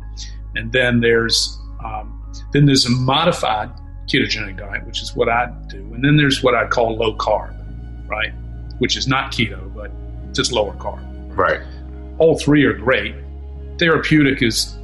[0.55, 2.19] And then there's, um,
[2.53, 3.71] then there's a modified
[4.07, 5.79] ketogenic diet, which is what I do.
[5.95, 7.57] And then there's what I call low carb,
[8.09, 8.33] right?
[8.79, 9.91] Which is not keto, but
[10.35, 11.03] just lower carb.
[11.37, 11.61] Right.
[12.19, 13.15] All three are great.
[13.79, 14.77] Therapeutic is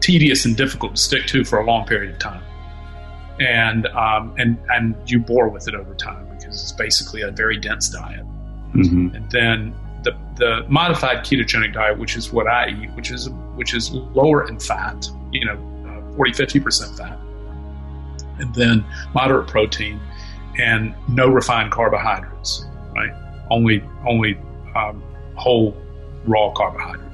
[0.00, 2.42] tedious and difficult to stick to for a long period of time,
[3.38, 7.58] and um, and and you bore with it over time because it's basically a very
[7.58, 8.24] dense diet.
[8.74, 9.14] Mm-hmm.
[9.14, 13.74] And then the the modified ketogenic diet, which is what I eat, which is which
[13.74, 17.18] is lower in fat, you know, uh, 40 50 percent fat,
[18.38, 18.84] and then
[19.14, 20.00] moderate protein
[20.58, 23.12] and no refined carbohydrates, right?
[23.50, 24.38] Only only
[24.74, 25.02] um,
[25.36, 25.76] whole
[26.26, 27.06] raw carbohydrate.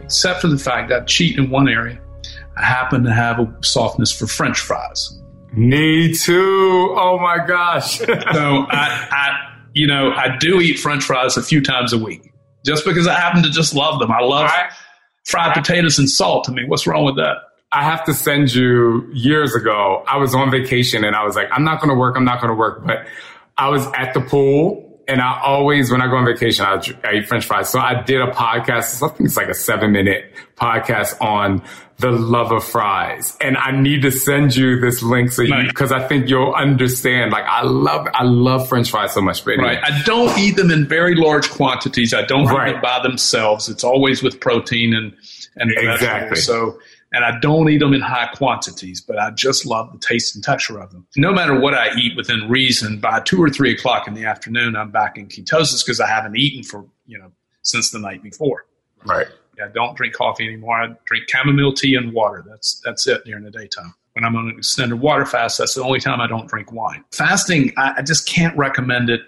[0.00, 2.00] Except for the fact that I cheat in one area.
[2.56, 5.18] I happen to have a softness for French fries.
[5.52, 6.94] Me too.
[6.96, 7.98] Oh my gosh.
[7.98, 8.06] so
[8.70, 12.32] I, I, you know, I do eat French fries a few times a week
[12.64, 14.10] just because I happen to just love them.
[14.10, 14.50] I love.
[14.50, 14.70] I,
[15.24, 16.48] fried potatoes and salt.
[16.48, 17.36] I mean, what's wrong with that?
[17.72, 20.02] I have to send you years ago.
[20.08, 22.16] I was on vacation and I was like, I'm not going to work.
[22.16, 22.84] I'm not going to work.
[22.84, 23.06] But
[23.56, 27.14] I was at the pool and I always, when I go on vacation, I, I,
[27.14, 27.68] eat French fries.
[27.68, 29.02] So I did a podcast.
[29.02, 31.62] I think it's like a seven minute podcast on
[31.98, 33.36] the love of fries.
[33.40, 37.32] And I need to send you this link so you, because I think you'll understand.
[37.32, 39.44] Like I love, I love French fries so much.
[39.44, 39.74] But anyway.
[39.74, 39.92] Right.
[39.92, 42.14] I don't eat them in very large quantities.
[42.14, 42.68] I don't right.
[42.68, 43.68] eat them by themselves.
[43.68, 45.12] It's always with protein and,
[45.56, 46.36] and exactly.
[46.36, 46.78] So
[47.12, 50.44] and I don't eat them in high quantities, but I just love the taste and
[50.44, 51.06] texture of them.
[51.16, 54.76] No matter what I eat within reason, by two or three o'clock in the afternoon,
[54.76, 58.66] I'm back in ketosis because I haven't eaten for, you know, since the night before.
[59.04, 59.26] Right.
[59.62, 60.80] I don't drink coffee anymore.
[60.80, 62.44] I drink chamomile tea and water.
[62.48, 63.94] That's that's it during the daytime.
[64.14, 67.04] When I'm on an extended water fast, that's the only time I don't drink wine.
[67.12, 69.20] Fasting, I, I just can't recommend it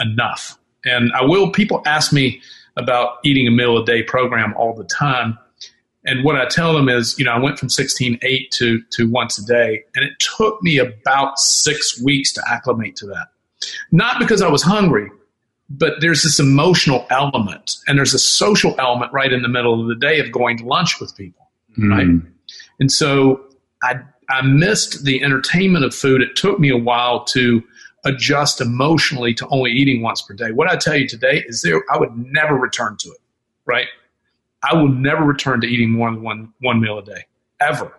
[0.00, 0.58] enough.
[0.84, 1.50] And I will.
[1.50, 2.40] People ask me
[2.76, 5.38] about eating a meal a day program all the time
[6.06, 9.38] and what I tell them is, you know, I went from 16.8 to, to once
[9.38, 13.28] a day, and it took me about six weeks to acclimate to that.
[13.90, 15.10] Not because I was hungry,
[15.70, 19.88] but there's this emotional element, and there's a social element right in the middle of
[19.88, 21.90] the day of going to lunch with people, mm.
[21.90, 22.32] right?
[22.80, 23.42] And so
[23.82, 26.20] I, I missed the entertainment of food.
[26.20, 27.62] It took me a while to
[28.04, 30.52] adjust emotionally to only eating once per day.
[30.52, 33.18] What I tell you today is there, I would never return to it,
[33.64, 33.86] right?
[34.70, 37.26] I will never return to eating more than one one meal a day
[37.60, 37.92] ever.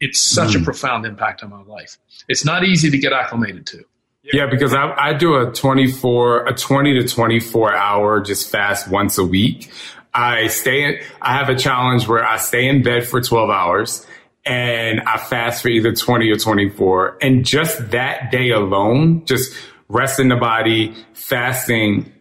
[0.00, 0.62] It's such mm.
[0.62, 1.98] a profound impact on my life.
[2.28, 3.84] It's not easy to get acclimated to.
[4.32, 9.16] Yeah, because I, I do a 24, a 20 to 24 hour just fast once
[9.16, 9.70] a week.
[10.12, 14.06] I stay I have a challenge where I stay in bed for 12 hours
[14.44, 17.18] and I fast for either 20 or 24.
[17.20, 19.54] And just that day alone, just
[19.88, 22.12] resting the body, fasting.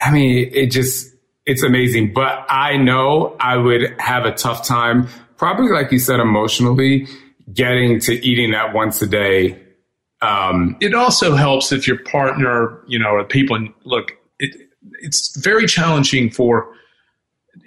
[0.00, 1.12] I mean, it just,
[1.46, 2.12] it's amazing.
[2.12, 7.06] But I know I would have a tough time, probably like you said, emotionally
[7.52, 9.62] getting to eating that once a day.
[10.20, 14.56] Um, it also helps if your partner, you know, or people look, it,
[15.00, 16.72] it's very challenging for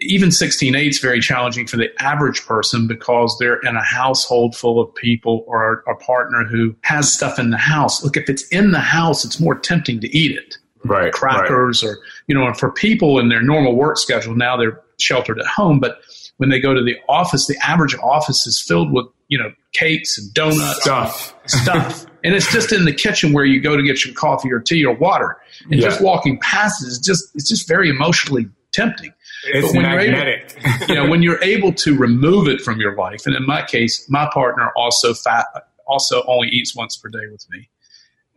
[0.01, 4.55] even 16 8 is very challenging for the average person because they're in a household
[4.55, 8.03] full of people or a partner who has stuff in the house.
[8.03, 11.89] Look, if it's in the house, it's more tempting to eat it right, crackers right.
[11.89, 15.45] or you know, and for people in their normal work schedule now they're sheltered at
[15.45, 15.99] home, but
[16.37, 20.17] when they go to the office, the average office is filled with you know cakes
[20.17, 23.83] and donuts, stuff, and stuff, and it's just in the kitchen where you go to
[23.83, 25.87] get your coffee or tea or water, and yeah.
[25.87, 29.13] just walking past it is just it's just very emotionally tempting.
[29.47, 30.55] It's but when magnetic.
[30.61, 33.45] You're able, you know, when you're able to remove it from your life, and in
[33.45, 35.45] my case, my partner also fat
[35.87, 37.69] also only eats once per day with me,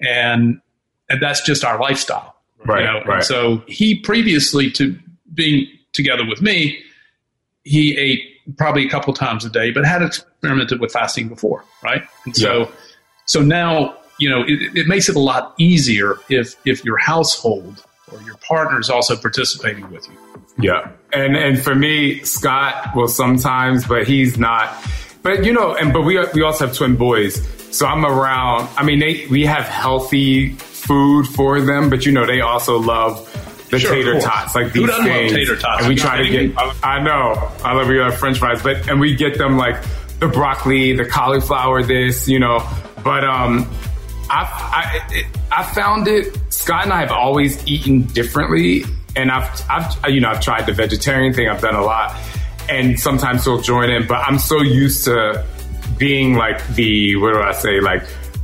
[0.01, 0.61] and
[1.13, 2.35] and that's just our lifestyle.
[2.65, 2.81] Right.
[2.81, 3.03] You know?
[3.05, 3.25] right.
[3.25, 4.99] so he previously to
[5.35, 6.79] being together with me,
[7.65, 8.21] he ate
[8.57, 12.03] probably a couple times a day, but had experimented with fasting before, right?
[12.25, 12.71] And so, yeah.
[13.27, 17.85] so now you know it, it makes it a lot easier if if your household
[18.13, 20.17] or your partner is also participating with you.
[20.59, 24.75] Yeah, and and for me, Scott will sometimes, but he's not.
[25.23, 28.69] But you know, and but we we also have twin boys, so I'm around.
[28.77, 33.29] I mean, they we have healthy food for them, but you know, they also love
[33.71, 35.33] the sure, tater tots, like these things.
[35.33, 35.81] tater tots?
[35.81, 36.55] And we try to get.
[36.83, 39.83] I know, I love your French fries, but and we get them like
[40.19, 42.67] the broccoli, the cauliflower, this, you know.
[43.03, 43.71] But um,
[44.29, 46.39] I I, I found it.
[46.53, 48.85] Scott and I have always eaten differently,
[49.17, 51.49] and I've I've you know I've tried the vegetarian thing.
[51.49, 52.17] I've done a lot,
[52.69, 54.07] and sometimes he'll join in.
[54.07, 55.47] But I'm so used to
[55.97, 58.03] being like the what do I say like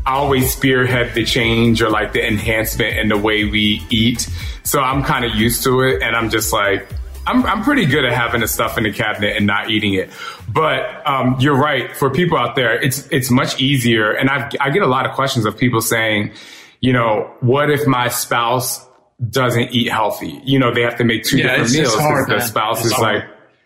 [0.08, 4.28] always spearhead the change or like the enhancement in the way we eat.
[4.64, 6.02] So I'm kind of used to it.
[6.02, 6.88] And I'm just like,
[7.26, 10.10] I'm, I'm pretty good at having the stuff in the cabinet and not eating it.
[10.48, 11.94] But um, you're right.
[11.94, 14.12] For people out there, it's it's much easier.
[14.12, 16.32] And i I get a lot of questions of people saying,
[16.80, 18.86] you know, what if my spouse
[19.28, 20.40] doesn't eat healthy?
[20.44, 22.92] You know, they have to make two yeah, different meals because the spouse it's is
[22.92, 23.14] hard.
[23.16, 23.24] like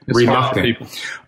[0.08, 0.78] it's reluctant.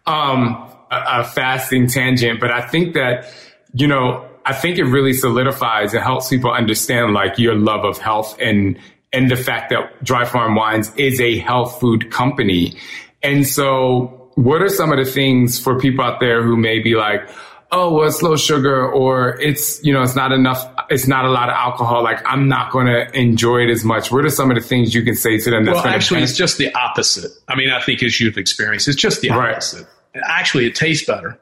[0.06, 3.32] Um, a, a fasting tangent, but I think that
[3.74, 7.98] you know I think it really solidifies and helps people understand like your love of
[7.98, 8.78] health and
[9.12, 12.76] and the fact that Dry Farm Wines is a health food company.
[13.22, 16.96] And so what are some of the things for people out there who may be
[16.96, 17.28] like,
[17.70, 21.30] oh, well, it's low sugar or it's, you know, it's not enough, it's not a
[21.30, 22.02] lot of alcohol.
[22.02, 24.10] Like I'm not going to enjoy it as much.
[24.10, 25.64] What are some of the things you can say to them?
[25.64, 27.30] That's well, actually, it's just the opposite.
[27.48, 29.86] I mean, I think as you've experienced, it's just the opposite.
[30.14, 30.22] Right.
[30.28, 31.38] Actually, it tastes better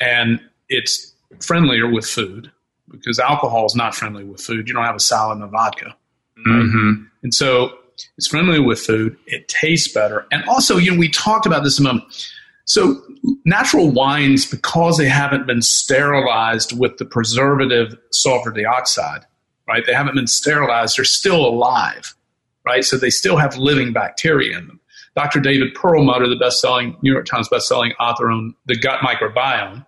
[0.00, 2.50] and it's friendlier with food
[2.90, 4.68] because alcohol is not friendly with food.
[4.68, 5.96] You don't have a salad and a vodka.
[6.46, 7.04] Mm-hmm.
[7.22, 7.72] And so
[8.16, 9.16] It's friendly with food.
[9.26, 10.26] It tastes better.
[10.30, 12.04] And also, you know, we talked about this a moment.
[12.64, 13.02] So,
[13.44, 19.22] natural wines, because they haven't been sterilized with the preservative sulfur dioxide,
[19.66, 19.84] right?
[19.84, 20.96] They haven't been sterilized.
[20.96, 22.14] They're still alive,
[22.64, 22.84] right?
[22.84, 24.80] So they still have living bacteria in them.
[25.16, 25.40] Dr.
[25.40, 29.84] David Perlmutter, the best-selling New York Times best-selling author on the gut microbiome,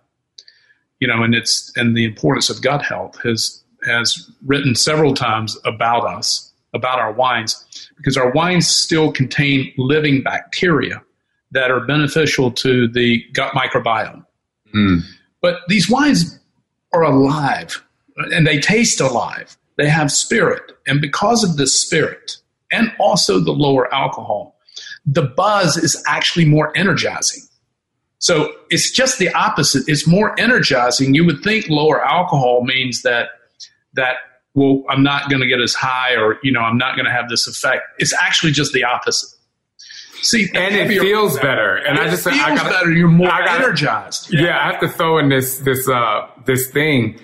[0.99, 5.57] you know, and it's and the importance of gut health, has has written several times
[5.65, 11.01] about us, about our wines, because our wines still contain living bacteria
[11.51, 14.25] that are beneficial to the gut microbiome.
[14.73, 15.01] Mm.
[15.41, 16.39] But these wines
[16.93, 17.83] are alive
[18.17, 19.57] and they taste alive.
[19.77, 20.71] They have spirit.
[20.87, 22.37] And because of the spirit
[22.71, 24.57] and also the lower alcohol,
[25.05, 27.43] the buzz is actually more energizing.
[28.19, 29.83] So it's just the opposite.
[29.87, 31.13] It's more energizing.
[31.13, 33.29] You would think lower alcohol means that
[33.93, 34.15] that
[34.53, 37.11] well, I'm not going to get as high, or you know, I'm not going to
[37.11, 37.83] have this effect.
[37.99, 39.29] It's actually just the opposite.
[40.21, 41.75] See, and it feels better.
[41.75, 42.91] And I just feels I gotta, better.
[42.91, 44.33] You're more gotta, energized.
[44.33, 44.45] Yeah.
[44.45, 47.19] yeah, I have to throw in this this uh this thing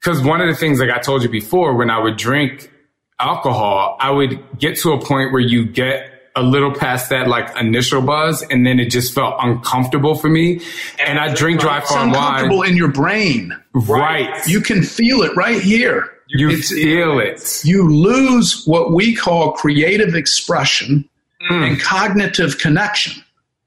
[0.00, 2.70] because one of the things, like I told you before, when I would drink
[3.18, 7.54] alcohol, I would get to a point where you get a little past that like
[7.58, 10.60] initial buzz and then it just felt uncomfortable for me.
[11.04, 12.18] And I drink dry farm wine.
[12.18, 13.56] uncomfortable in your brain.
[13.74, 14.46] Right.
[14.46, 16.10] You can feel it right here.
[16.28, 17.62] You it's, feel it.
[17.64, 21.08] You lose what we call creative expression
[21.50, 21.68] mm.
[21.68, 23.22] and cognitive connection,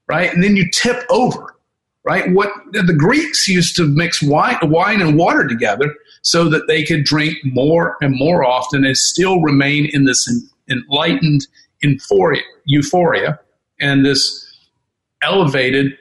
[0.08, 0.32] right?
[0.32, 1.54] And then you tip over,
[2.04, 2.32] right?
[2.32, 7.04] What the Greeks used to mix wine, wine and water together so that they could
[7.04, 10.28] drink more and more often and still remain in this
[10.68, 11.46] enlightened
[11.80, 13.38] euphoria, euphoria
[13.80, 14.46] and this
[15.22, 15.96] elevated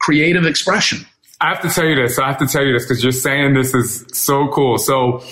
[0.00, 1.06] creative expression.
[1.40, 2.18] I have to tell you this.
[2.18, 4.78] I have to tell you this because you're saying this is so cool.
[4.78, 5.22] So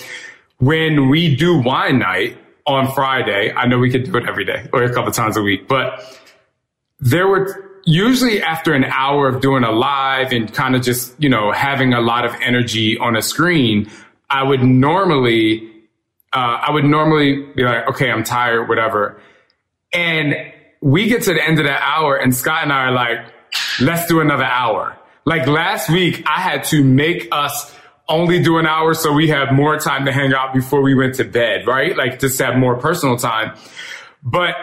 [0.59, 4.67] when we do wine night on Friday, I know we could do it every day
[4.73, 6.03] or a couple times a week, but
[6.99, 11.29] there were usually after an hour of doing a live and kind of just, you
[11.29, 13.89] know, having a lot of energy on a screen,
[14.29, 15.69] I would normally,
[16.33, 19.19] uh, I would normally be like, okay, I'm tired, whatever.
[19.93, 20.35] And
[20.81, 23.33] we get to the end of that hour and Scott and I are like,
[23.81, 24.97] let's do another hour.
[25.25, 27.73] Like last week, I had to make us
[28.09, 31.15] only do an hour so we have more time to hang out before we went
[31.15, 31.95] to bed, right?
[31.97, 33.57] Like just have more personal time.
[34.23, 34.55] But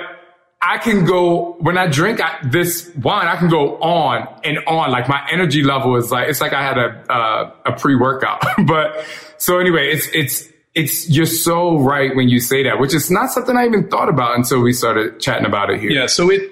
[0.63, 3.27] I can go when I drink this wine.
[3.27, 4.91] I can go on and on.
[4.91, 8.43] Like my energy level is like it's like I had a uh, a pre workout.
[8.67, 9.05] but
[9.37, 13.31] so anyway, it's it's it's you're so right when you say that, which is not
[13.31, 15.91] something I even thought about until we started chatting about it here.
[15.91, 16.07] Yeah.
[16.07, 16.51] So it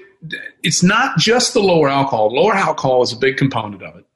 [0.63, 2.33] it's not just the lower alcohol.
[2.33, 4.07] Lower alcohol is a big component of it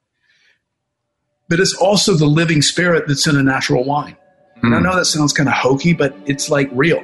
[1.49, 4.17] but it's also the living spirit that's in a natural wine.
[4.57, 4.63] Mm.
[4.63, 7.01] And I know that sounds kind of hokey, but it's like real,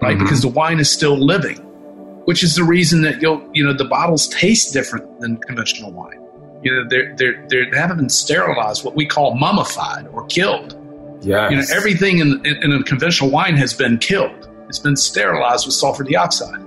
[0.00, 0.14] right?
[0.14, 0.22] Mm-hmm.
[0.22, 1.58] Because the wine is still living,
[2.24, 6.20] which is the reason that you'll, you know, the bottles taste different than conventional wine.
[6.62, 10.78] You know, they're, they're, they're, they haven't been sterilized, what we call mummified or killed.
[11.22, 11.48] Yeah.
[11.50, 14.48] You know, everything in, in, in a conventional wine has been killed.
[14.68, 16.60] It's been sterilized with sulfur dioxide,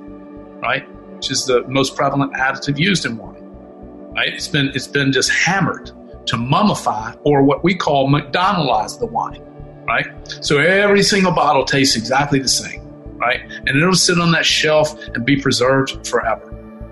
[0.61, 0.87] right?
[1.15, 3.43] Which is the most prevalent additive used in wine,
[4.15, 4.33] right?
[4.33, 5.91] It's been, it's been just hammered
[6.27, 9.41] to mummify or what we call McDonaldize the wine,
[9.85, 10.07] right?
[10.41, 12.81] So every single bottle tastes exactly the same,
[13.17, 13.41] right?
[13.41, 16.45] And it'll sit on that shelf and be preserved forever,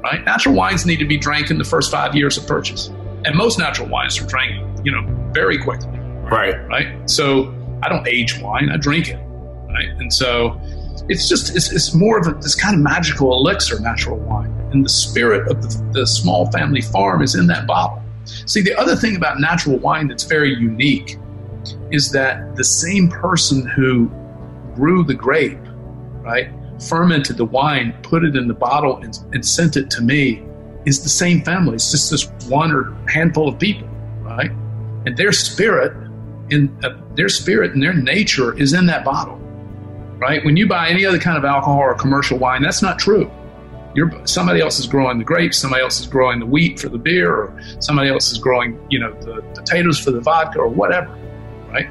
[0.03, 0.24] right?
[0.26, 2.88] Natural wines need to be drank in the first five years of purchase.
[3.26, 5.93] And most natural wines are drank, you know, very quickly.
[6.24, 6.56] Right.
[6.68, 7.10] Right.
[7.10, 7.54] So
[7.84, 9.20] I don't age wine, I drink it.
[9.68, 9.90] Right.
[10.00, 10.60] And so
[11.10, 14.52] it's just, it's, it's more of a, this kind of magical elixir, natural wine.
[14.72, 18.02] And the spirit of the, the small family farm is in that bottle.
[18.26, 21.18] See, the other thing about natural wine that's very unique
[21.92, 24.10] is that the same person who
[24.76, 25.60] grew the grape,
[26.22, 26.50] right,
[26.88, 30.44] fermented the wine, put it in the bottle, and, and sent it to me
[30.86, 31.76] is the same family.
[31.76, 33.88] It's just this one or handful of people,
[34.22, 34.52] right?
[35.06, 35.94] And their spirit,
[36.54, 39.38] in uh, their spirit and their nature is in that bottle,
[40.18, 40.43] right?
[40.45, 43.32] When you buy any other kind of alcohol or commercial wine, that's not true.
[43.95, 46.97] You're, somebody else is growing the grapes, somebody else is growing the wheat for the
[46.97, 51.16] beer, or somebody else is growing, you know, the potatoes for the vodka or whatever,
[51.70, 51.88] right?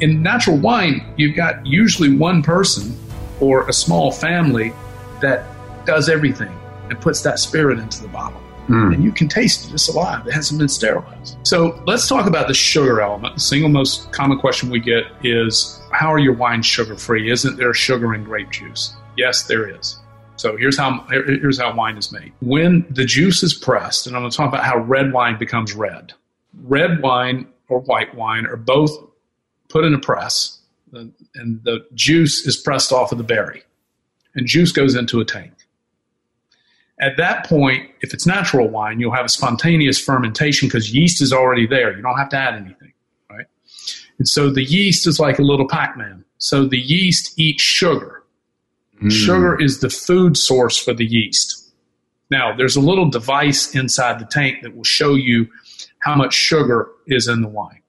[0.00, 2.96] In natural wine, you've got usually one person
[3.40, 4.72] or a small family
[5.20, 5.44] that
[5.86, 6.56] does everything
[6.90, 8.40] and puts that spirit into the bottle.
[8.68, 8.94] Mm.
[8.94, 9.74] And you can taste it.
[9.74, 10.26] It's alive.
[10.26, 11.38] It hasn't been sterilized.
[11.42, 13.34] So let's talk about the sugar element.
[13.34, 17.30] The single most common question we get is how are your wines sugar free?
[17.30, 18.94] Isn't there sugar in grape juice?
[19.16, 19.98] Yes, there is.
[20.36, 22.32] So here's how here's how wine is made.
[22.40, 25.74] When the juice is pressed, and I'm going to talk about how red wine becomes
[25.74, 26.12] red.
[26.62, 28.90] Red wine or white wine are both
[29.68, 30.60] put in a press,
[30.92, 31.12] and
[31.64, 33.64] the juice is pressed off of the berry,
[34.34, 35.52] and juice goes into a tank.
[37.00, 41.32] At that point, if it's natural wine, you'll have a spontaneous fermentation because yeast is
[41.32, 41.96] already there.
[41.96, 42.92] You don't have to add anything,
[43.30, 43.46] right?
[44.18, 46.24] And so the yeast is like a little Pac-Man.
[46.38, 48.24] So the yeast eats sugar.
[49.02, 49.12] Mm.
[49.12, 51.72] Sugar is the food source for the yeast.
[52.30, 55.48] Now, there's a little device inside the tank that will show you
[56.00, 57.82] how much sugar is in the wine.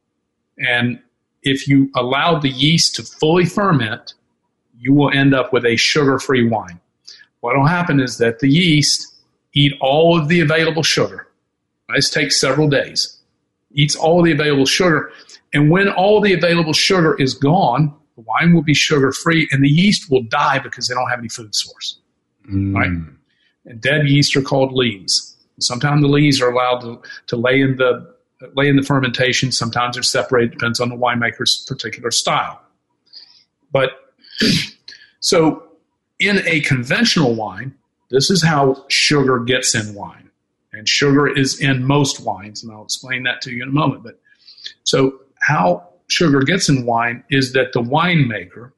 [0.60, 1.00] And
[1.44, 4.14] if you allow the yeast to fully ferment,
[4.78, 6.80] you will end up with a sugar free wine.
[7.42, 9.16] What will happen is that the yeast
[9.54, 11.28] eat all of the available sugar.
[11.96, 13.18] This takes several days.
[13.72, 15.12] Eats all of the available sugar.
[15.54, 19.64] And when all the available sugar is gone, the wine will be sugar free and
[19.64, 22.00] the yeast will die because they don't have any food source.
[22.50, 22.76] Mm.
[22.76, 22.92] Right?
[23.66, 25.36] And dead yeast are called lees.
[25.60, 28.16] Sometimes the lees are allowed to, to lay in the
[28.56, 29.52] lay in the fermentation.
[29.52, 32.62] Sometimes they're separated, depends on the winemaker's particular style.
[33.72, 33.92] But
[35.20, 35.69] so
[36.20, 37.74] in a conventional wine,
[38.10, 40.30] this is how sugar gets in wine.
[40.72, 44.04] And sugar is in most wines, and I'll explain that to you in a moment.
[44.04, 44.20] But
[44.84, 48.72] so how sugar gets in wine is that the winemaker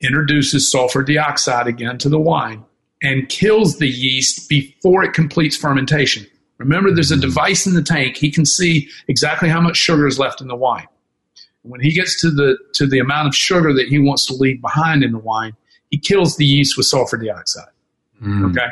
[0.00, 2.64] introduces sulfur dioxide again to the wine
[3.02, 6.26] and kills the yeast before it completes fermentation.
[6.58, 7.22] Remember, there's a mm-hmm.
[7.22, 8.16] device in the tank.
[8.16, 10.86] He can see exactly how much sugar is left in the wine.
[11.62, 14.60] When he gets to the to the amount of sugar that he wants to leave
[14.60, 15.54] behind in the wine,
[15.90, 17.68] he kills the yeast with sulfur dioxide.
[18.22, 18.50] Mm.
[18.50, 18.66] Okay,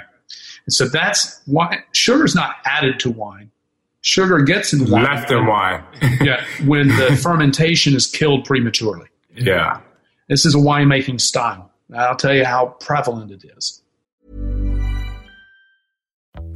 [0.66, 3.50] and so that's why sugar is not added to wine.
[4.00, 5.04] Sugar gets in wine.
[5.04, 5.82] Left in wine.
[6.20, 9.08] yeah, when the fermentation is killed prematurely.
[9.34, 9.80] Yeah,
[10.28, 11.70] this is a winemaking style.
[11.94, 13.82] I'll tell you how prevalent it is.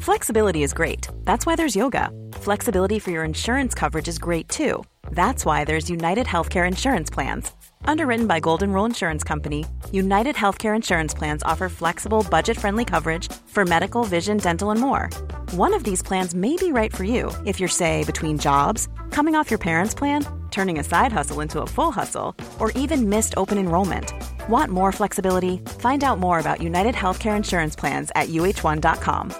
[0.00, 1.08] Flexibility is great.
[1.24, 2.10] That's why there's yoga.
[2.32, 4.82] Flexibility for your insurance coverage is great too.
[5.12, 7.52] That's why there's United Healthcare Insurance Plans.
[7.84, 13.30] Underwritten by Golden Rule Insurance Company, United Healthcare Insurance Plans offer flexible, budget friendly coverage
[13.46, 15.10] for medical, vision, dental, and more.
[15.52, 19.34] One of these plans may be right for you if you're, say, between jobs, coming
[19.34, 23.34] off your parents' plan, turning a side hustle into a full hustle, or even missed
[23.36, 24.12] open enrollment.
[24.48, 25.58] Want more flexibility?
[25.78, 29.32] Find out more about United Healthcare Insurance Plans at uhone.com.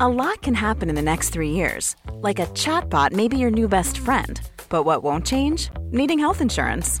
[0.00, 1.94] A lot can happen in the next three years.
[2.14, 4.40] Like a chatbot may be your new best friend.
[4.70, 5.68] But what won't change?
[5.90, 7.00] Needing health insurance.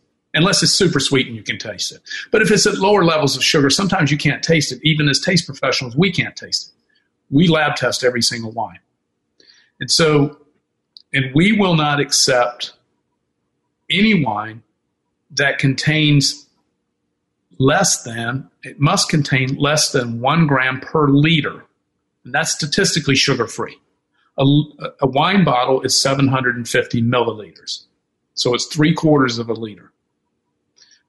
[0.33, 2.01] unless it's super sweet and you can taste it.
[2.31, 4.79] But if it's at lower levels of sugar, sometimes you can't taste it.
[4.83, 6.73] Even as taste professionals, we can't taste it.
[7.29, 8.79] We lab test every single wine.
[9.79, 10.37] And so,
[11.13, 12.73] and we will not accept
[13.89, 14.63] any wine
[15.31, 16.47] that contains
[17.57, 21.65] less than, it must contain less than one gram per liter.
[22.25, 23.77] And that's statistically sugar free
[24.37, 24.43] a,
[25.01, 27.85] a wine bottle is 750 milliliters.
[28.33, 29.90] So it's three quarters of a liter.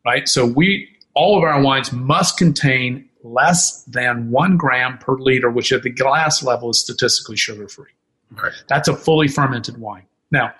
[0.05, 0.28] Right?
[0.28, 5.72] So we all of our wines must contain less than one gram per liter, which
[5.72, 7.90] at the glass level is statistically sugar free.
[8.32, 8.53] Right.
[8.68, 10.05] That's a fully fermented wine.
[10.30, 10.55] Now,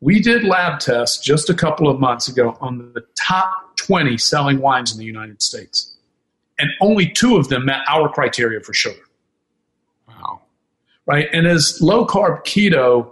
[0.00, 4.60] we did lab tests just a couple of months ago on the top 20 selling
[4.60, 5.96] wines in the United States.
[6.60, 9.00] And only two of them met our criteria for sugar
[10.08, 10.42] Wow.
[11.06, 11.28] right?
[11.32, 13.10] And as low carb keto,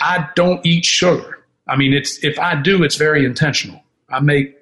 [0.00, 1.44] I don't eat sugar.
[1.68, 3.82] I mean, it's if I do, it's very intentional.
[4.10, 4.56] I make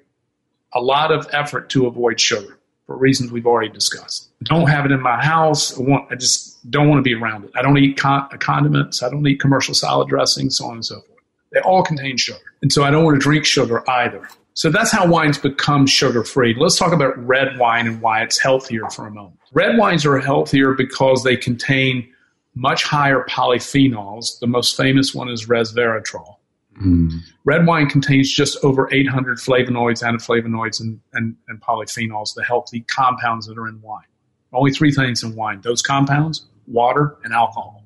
[0.73, 4.29] a lot of effort to avoid sugar for reasons we've already discussed.
[4.43, 5.77] Don't have it in my house.
[5.77, 7.51] I, want, I just don't want to be around it.
[7.55, 9.03] I don't eat con- condiments.
[9.03, 11.19] I don't eat commercial salad dressing, so on and so forth.
[11.51, 12.39] They all contain sugar.
[12.61, 14.27] And so I don't want to drink sugar either.
[14.53, 16.55] So that's how wines become sugar free.
[16.57, 19.39] Let's talk about red wine and why it's healthier for a moment.
[19.53, 22.07] Red wines are healthier because they contain
[22.55, 24.39] much higher polyphenols.
[24.39, 26.35] The most famous one is resveratrol.
[26.79, 27.11] Mm.
[27.43, 33.47] Red wine contains just over 800 flavonoids, antiflavonoids, and, and, and, polyphenols, the healthy compounds
[33.47, 34.05] that are in wine.
[34.53, 37.83] Only three things in wine those compounds, water, and alcohol,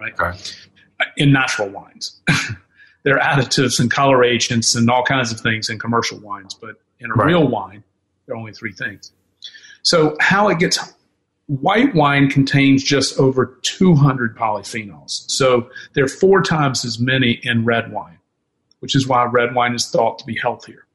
[0.00, 0.18] right?
[0.18, 0.38] Okay.
[1.16, 2.20] In natural wines.
[3.04, 6.76] there are additives and color agents and all kinds of things in commercial wines, but
[7.00, 7.26] in a right.
[7.26, 7.84] real wine,
[8.26, 9.12] there are only three things.
[9.82, 10.94] So, how it gets
[11.46, 15.24] White wine contains just over 200 polyphenols.
[15.30, 18.18] So there are four times as many in red wine,
[18.80, 20.86] which is why red wine is thought to be healthier.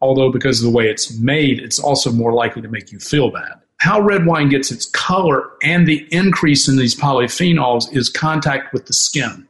[0.00, 3.30] Although, because of the way it's made, it's also more likely to make you feel
[3.30, 3.60] bad.
[3.78, 8.86] how red wine gets its color and the increase in these polyphenols is contact with
[8.86, 9.46] the skin.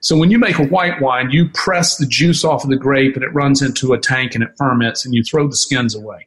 [0.00, 3.14] So when you make a white wine, you press the juice off of the grape
[3.14, 6.26] and it runs into a tank and it ferments and you throw the skins away.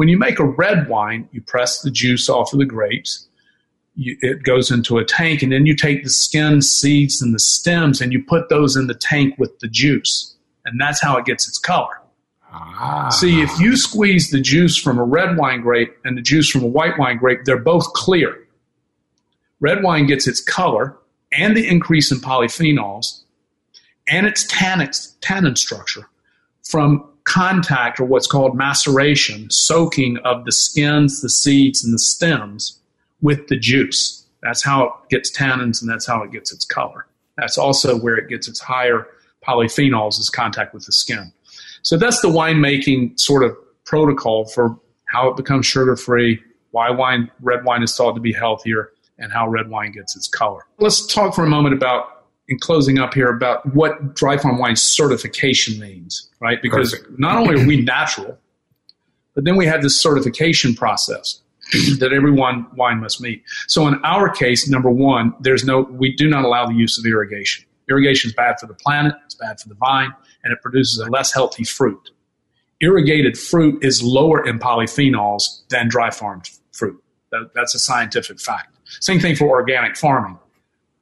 [0.00, 3.28] When you make a red wine, you press the juice off of the grapes,
[3.96, 7.38] you, it goes into a tank, and then you take the skin, seeds, and the
[7.38, 10.34] stems and you put those in the tank with the juice.
[10.64, 12.00] And that's how it gets its color.
[12.50, 13.10] Ah.
[13.10, 16.62] See, if you squeeze the juice from a red wine grape and the juice from
[16.62, 18.38] a white wine grape, they're both clear.
[19.60, 20.96] Red wine gets its color
[21.30, 23.20] and the increase in polyphenols
[24.08, 26.08] and its tannin, tannin structure
[26.62, 32.80] from contact or what's called maceration, soaking of the skins, the seeds, and the stems
[33.20, 34.26] with the juice.
[34.42, 37.06] That's how it gets tannins and that's how it gets its color.
[37.36, 39.06] That's also where it gets its higher
[39.46, 41.32] polyphenols is contact with the skin.
[41.82, 47.30] So that's the winemaking sort of protocol for how it becomes sugar free, why wine,
[47.40, 50.66] red wine is thought to be healthier, and how red wine gets its color.
[50.78, 52.19] Let's talk for a moment about,
[52.50, 56.60] in closing up here, about what dry farm wine certification means, right?
[56.60, 57.18] Because Perfect.
[57.18, 58.36] not only are we natural,
[59.34, 61.40] but then we have this certification process
[62.00, 63.44] that every wine, wine must meet.
[63.68, 67.06] So in our case, number one, there's no, we do not allow the use of
[67.06, 67.64] irrigation.
[67.88, 71.08] Irrigation is bad for the planet, it's bad for the vine, and it produces a
[71.08, 72.10] less healthy fruit.
[72.80, 77.00] Irrigated fruit is lower in polyphenols than dry farmed fruit.
[77.30, 78.74] That, that's a scientific fact.
[79.00, 80.38] Same thing for organic farming.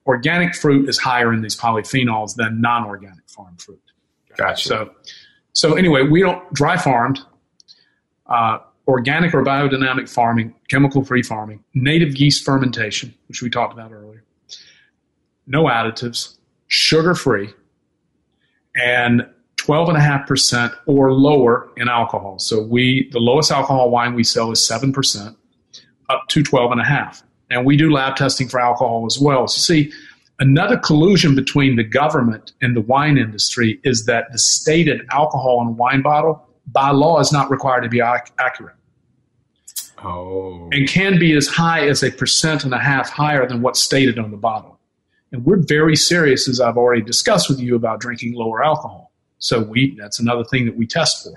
[0.08, 3.82] Organic fruit is higher in these polyphenols than non organic farm fruit.
[4.36, 4.68] Gotcha.
[4.68, 4.90] So,
[5.52, 7.20] so anyway, we don't dry farmed,
[8.26, 13.92] uh, organic or biodynamic farming, chemical free farming, native yeast fermentation, which we talked about
[13.92, 14.24] earlier,
[15.46, 16.38] no additives,
[16.68, 17.52] sugar free,
[18.76, 22.38] and 12.5% or lower in alcohol.
[22.38, 25.36] So we the lowest alcohol wine we sell is 7%
[26.08, 27.22] up to 12.5.
[27.50, 29.48] And we do lab testing for alcohol as well.
[29.48, 29.92] So see,
[30.38, 35.68] another collusion between the government and the wine industry is that the stated alcohol in
[35.68, 38.74] a wine bottle by law is not required to be ac- accurate.
[40.04, 40.68] Oh.
[40.72, 44.18] And can be as high as a percent and a half higher than what's stated
[44.18, 44.78] on the bottle.
[45.32, 49.12] And we're very serious, as I've already discussed with you, about drinking lower alcohol.
[49.38, 51.34] So we that's another thing that we test for.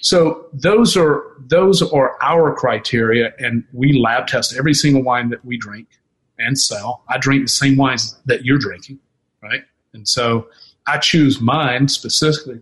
[0.00, 5.44] So those are those are our criteria, and we lab test every single wine that
[5.44, 5.88] we drink
[6.38, 7.02] and sell.
[7.08, 9.00] I drink the same wines that you're drinking,
[9.42, 9.64] right?
[9.92, 10.48] And so
[10.86, 12.60] I choose mine specifically.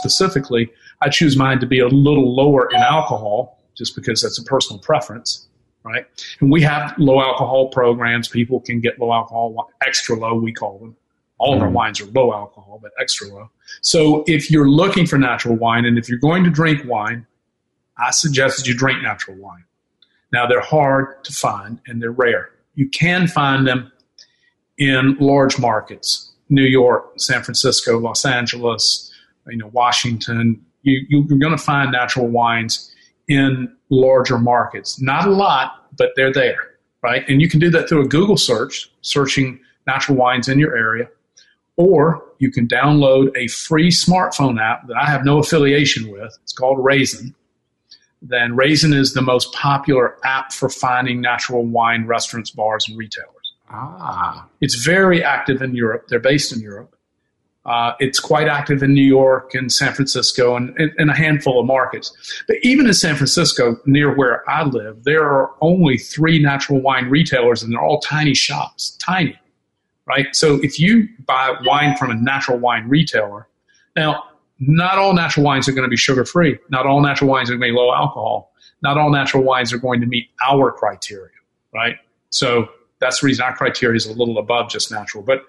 [0.00, 0.70] Specifically,
[1.00, 4.78] I choose mine to be a little lower in alcohol, just because that's a personal
[4.78, 5.48] preference
[5.84, 6.06] right?
[6.40, 8.26] And we have low alcohol programs.
[8.26, 10.96] People can get low alcohol, extra low, we call them.
[11.44, 11.76] All of our mm-hmm.
[11.76, 13.50] wines are low alcohol, but extra low.
[13.82, 17.26] So if you're looking for natural wine and if you're going to drink wine,
[17.98, 19.64] I suggest that you drink natural wine.
[20.32, 22.48] Now, they're hard to find and they're rare.
[22.76, 23.92] You can find them
[24.78, 29.12] in large markets New York, San Francisco, Los Angeles,
[29.46, 30.64] you know, Washington.
[30.82, 32.90] You, you're going to find natural wines
[33.28, 35.00] in larger markets.
[35.00, 37.28] Not a lot, but they're there, right?
[37.28, 41.08] And you can do that through a Google search, searching natural wines in your area,
[41.76, 46.36] or you can download a free smartphone app that I have no affiliation with.
[46.42, 47.34] It's called Raisin.
[48.22, 53.28] Then Raisin is the most popular app for finding natural wine restaurants, bars, and retailers.
[53.70, 54.46] Ah.
[54.60, 56.06] It's very active in Europe.
[56.08, 56.94] They're based in Europe.
[57.66, 61.58] Uh, it's quite active in New York and San Francisco and, and, and, a handful
[61.58, 62.12] of markets.
[62.46, 67.08] But even in San Francisco, near where I live, there are only three natural wine
[67.08, 69.38] retailers and they're all tiny shops, tiny,
[70.06, 70.34] right?
[70.34, 73.48] So if you buy wine from a natural wine retailer,
[73.96, 74.24] now,
[74.58, 76.58] not all natural wines are going to be sugar free.
[76.70, 78.52] Not all natural wines are going to be low alcohol.
[78.82, 81.32] Not all natural wines are going to meet our criteria,
[81.72, 81.96] right?
[82.30, 82.68] So
[83.00, 85.22] that's the reason our criteria is a little above just natural.
[85.22, 85.42] But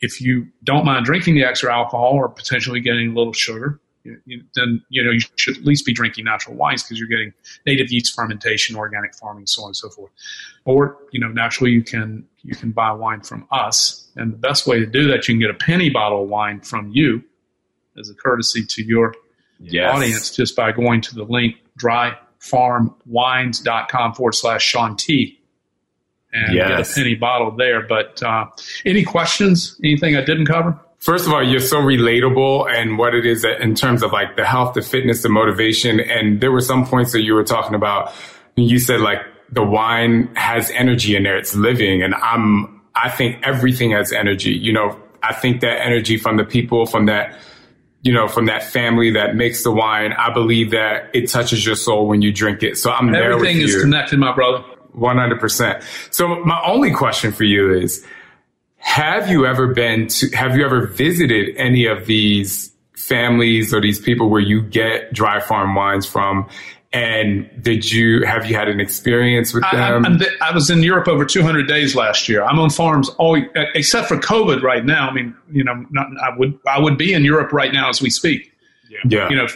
[0.00, 4.82] if you don't mind drinking the extra alcohol or potentially getting a little sugar, then
[4.88, 7.32] you know you should at least be drinking natural wines because you're getting
[7.66, 10.10] native yeast fermentation, organic farming, so on and so forth.
[10.64, 14.66] Or you know naturally you can you can buy wine from us, and the best
[14.66, 17.22] way to do that you can get a penny bottle of wine from you
[17.98, 19.14] as a courtesy to your
[19.58, 19.94] yes.
[19.94, 25.38] audience just by going to the link dryfarmwines.com forward slash Shaun T
[26.32, 26.68] and yes.
[26.68, 27.82] get a penny bottle there.
[27.82, 28.46] But uh,
[28.84, 29.78] any questions?
[29.82, 30.78] Anything I didn't cover?
[31.00, 34.44] First of all, you're so relatable and what it is in terms of like the
[34.44, 35.98] health, the fitness, the motivation.
[35.98, 38.12] And there were some points that you were talking about.
[38.56, 39.20] You said like
[39.50, 41.38] the wine has energy in there.
[41.38, 42.02] It's living.
[42.02, 44.52] And I'm, I think everything has energy.
[44.52, 47.38] You know, I think that energy from the people, from that
[48.02, 50.12] you know, from that family that makes the wine.
[50.14, 52.78] I believe that it touches your soul when you drink it.
[52.78, 53.82] So I'm there with Everything is you.
[53.82, 54.64] connected, my brother.
[54.96, 55.82] 100%.
[56.10, 58.04] So my only question for you is,
[58.90, 64.00] have you ever been to, have you ever visited any of these families or these
[64.00, 66.48] people where you get dry farm wines from?
[66.92, 70.04] And did you, have you had an experience with them?
[70.04, 72.42] I'm th- I was in Europe over 200 days last year.
[72.42, 73.40] I'm on farms all,
[73.76, 75.08] except for COVID right now.
[75.08, 78.02] I mean, you know, not, I would I would be in Europe right now as
[78.02, 78.52] we speak.
[79.08, 79.30] yeah.
[79.30, 79.46] You know,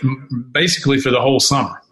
[0.52, 1.82] basically for the whole summer,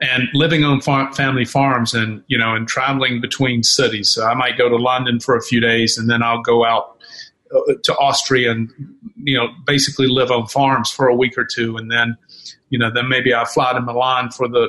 [0.00, 4.10] and living on family farms, and you know, and traveling between cities.
[4.10, 6.98] So I might go to London for a few days, and then I'll go out
[7.54, 8.70] uh, to Austria and
[9.26, 12.16] you know, basically live on farms for a week or two, and then
[12.70, 14.68] you know, then maybe I fly to Milan for the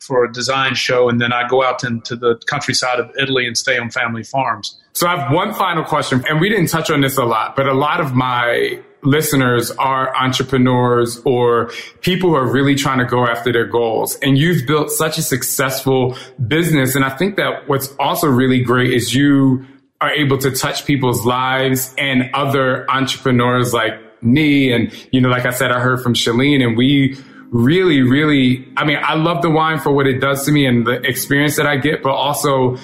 [0.00, 3.56] for a design show, and then I go out into the countryside of Italy and
[3.56, 4.78] stay on family farms.
[4.92, 7.66] So I have one final question, and we didn't touch on this a lot, but
[7.66, 13.26] a lot of my listeners are entrepreneurs or people who are really trying to go
[13.26, 14.16] after their goals.
[14.16, 16.94] And you've built such a successful business.
[16.94, 19.64] And I think that what's also really great is you
[20.00, 24.72] are able to touch people's lives and other entrepreneurs like me.
[24.72, 27.16] And, you know, like I said, I heard from Shalene and we
[27.50, 30.86] really, really, I mean, I love the wine for what it does to me and
[30.86, 32.76] the experience that I get, but also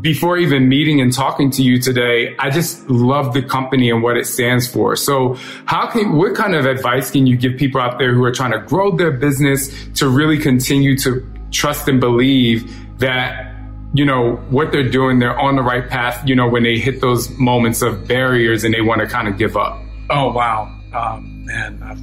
[0.00, 4.16] before even meeting and talking to you today, I just love the company and what
[4.16, 4.96] it stands for.
[4.96, 5.34] So
[5.64, 8.52] how can, what kind of advice can you give people out there who are trying
[8.52, 13.54] to grow their business to really continue to trust and believe that,
[13.94, 17.00] you know, what they're doing, they're on the right path, you know, when they hit
[17.00, 19.80] those moments of barriers and they want to kind of give up?
[20.10, 21.98] Oh wow, um, man, I've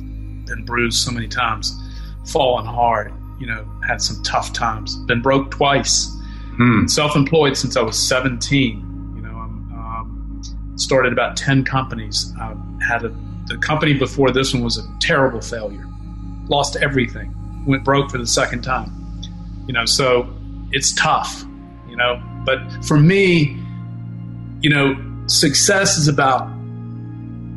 [0.45, 1.75] been bruised so many times,
[2.31, 3.13] fallen hard.
[3.39, 4.95] You know, had some tough times.
[5.05, 6.14] Been broke twice.
[6.57, 6.87] Hmm.
[6.87, 9.13] Self-employed since I was 17.
[9.15, 10.41] You know, um,
[10.75, 12.33] started about 10 companies.
[12.39, 12.55] I
[12.87, 13.09] had a,
[13.47, 15.85] the company before this one was a terrible failure.
[16.47, 17.33] Lost everything.
[17.65, 18.91] Went broke for the second time.
[19.67, 20.31] You know, so
[20.71, 21.43] it's tough.
[21.89, 23.57] You know, but for me,
[24.61, 24.95] you know,
[25.27, 26.49] success is about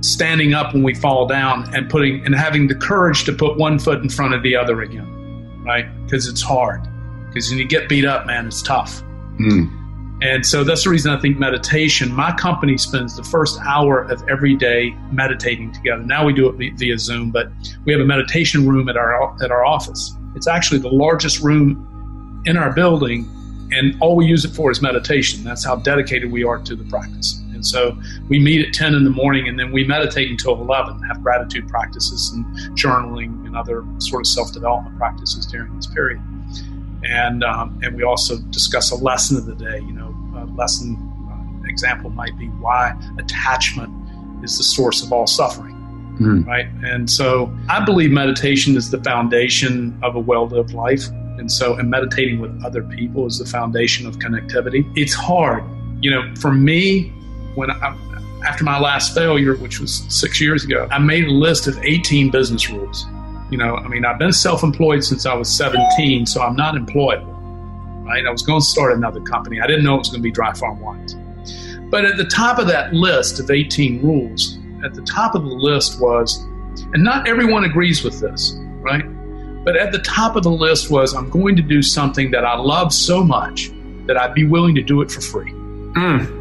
[0.00, 3.78] standing up when we fall down and putting and having the courage to put one
[3.78, 5.86] foot in front of the other again, right?
[6.04, 6.80] Because it's hard.
[7.28, 9.00] Because when you get beat up, man, it's tough.
[9.36, 9.74] Hmm.
[10.20, 12.12] And so that's the reason I think meditation.
[12.12, 16.02] My company spends the first hour of every day meditating together.
[16.02, 17.52] Now we do it via Zoom, but
[17.84, 20.16] we have a meditation room at our at our office.
[20.34, 23.28] It's actually the largest room in our building,
[23.70, 25.44] and all we use it for is meditation.
[25.44, 27.40] That's how dedicated we are to the practice.
[27.58, 27.96] And so
[28.28, 31.66] we meet at 10 in the morning and then we meditate until 11, have gratitude
[31.66, 32.46] practices and
[32.78, 36.20] journaling and other sort of self development practices during this period.
[37.04, 39.78] And, um, and we also discuss a lesson of the day.
[39.78, 40.96] You know, a lesson
[41.30, 43.92] uh, example might be why attachment
[44.44, 45.74] is the source of all suffering.
[46.20, 46.66] Right.
[46.82, 51.08] And so I believe meditation is the foundation of a well lived life.
[51.38, 54.90] And so, and meditating with other people is the foundation of connectivity.
[54.96, 55.62] It's hard.
[56.00, 57.10] You know, for me,
[57.54, 57.96] when I,
[58.44, 62.30] after my last failure, which was six years ago, I made a list of 18
[62.30, 63.06] business rules.
[63.50, 66.74] You know, I mean, I've been self employed since I was 17, so I'm not
[66.74, 67.34] employable.
[68.04, 68.26] Right.
[68.26, 69.60] I was going to start another company.
[69.60, 71.14] I didn't know it was going to be Dry Farm Wines.
[71.90, 75.54] But at the top of that list of 18 rules, at the top of the
[75.54, 76.38] list was,
[76.92, 79.04] and not everyone agrees with this, right?
[79.64, 82.56] But at the top of the list was, I'm going to do something that I
[82.56, 83.70] love so much
[84.06, 85.52] that I'd be willing to do it for free.
[85.52, 86.38] Mm.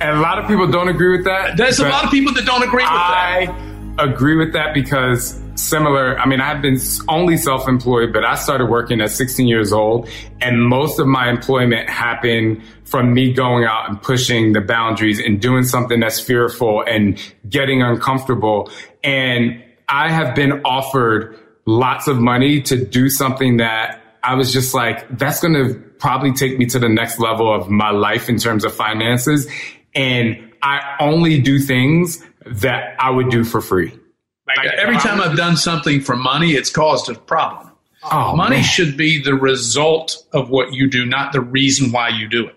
[0.00, 1.56] And a lot of people don't agree with that.
[1.56, 3.73] There's a lot of people that don't agree with I that.
[3.98, 6.78] Agree with that because similar, I mean, I've been
[7.08, 10.08] only self employed, but I started working at 16 years old,
[10.40, 15.40] and most of my employment happened from me going out and pushing the boundaries and
[15.40, 18.70] doing something that's fearful and getting uncomfortable.
[19.02, 24.74] And I have been offered lots of money to do something that I was just
[24.74, 28.38] like, that's going to probably take me to the next level of my life in
[28.38, 29.46] terms of finances.
[29.94, 33.92] And I only do things that I would do for free.
[34.46, 37.70] Like, every time I've done something for money, it's caused a problem.
[38.10, 38.64] Oh, money man.
[38.64, 42.56] should be the result of what you do, not the reason why you do it.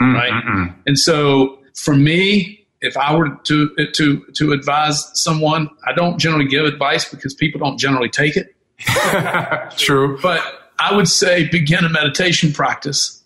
[0.00, 0.74] Mm, right.
[0.86, 6.48] And so for me, if I were to to to advise someone, I don't generally
[6.48, 8.54] give advice because people don't generally take it.
[9.78, 10.18] True.
[10.20, 10.42] But
[10.80, 13.22] I would say begin a meditation practice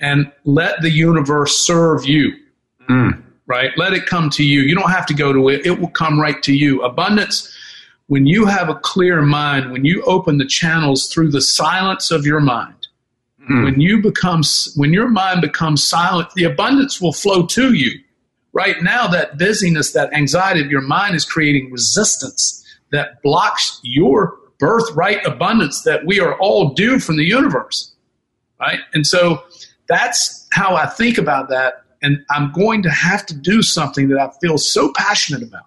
[0.00, 2.32] and let the universe serve you.
[2.90, 3.22] Mm.
[3.46, 3.70] Right?
[3.76, 4.62] Let it come to you.
[4.62, 5.64] You don't have to go to it.
[5.64, 6.82] It will come right to you.
[6.82, 7.54] Abundance,
[8.08, 12.26] when you have a clear mind, when you open the channels through the silence of
[12.26, 12.88] your mind,
[13.46, 13.64] hmm.
[13.64, 14.42] when you become
[14.74, 18.00] when your mind becomes silent, the abundance will flow to you.
[18.52, 24.38] right now that busyness, that anxiety of your mind is creating resistance that blocks your
[24.58, 27.92] birthright abundance that we are all due from the universe.
[28.58, 28.80] Right?
[28.94, 29.44] And so
[29.88, 31.82] that's how I think about that.
[32.02, 35.64] And I'm going to have to do something that I feel so passionate about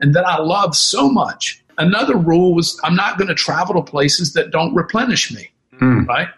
[0.00, 1.62] and that I love so much.
[1.78, 5.50] Another rule was I'm not going to travel to places that don't replenish me.
[5.80, 6.06] Mm.
[6.06, 6.28] Right?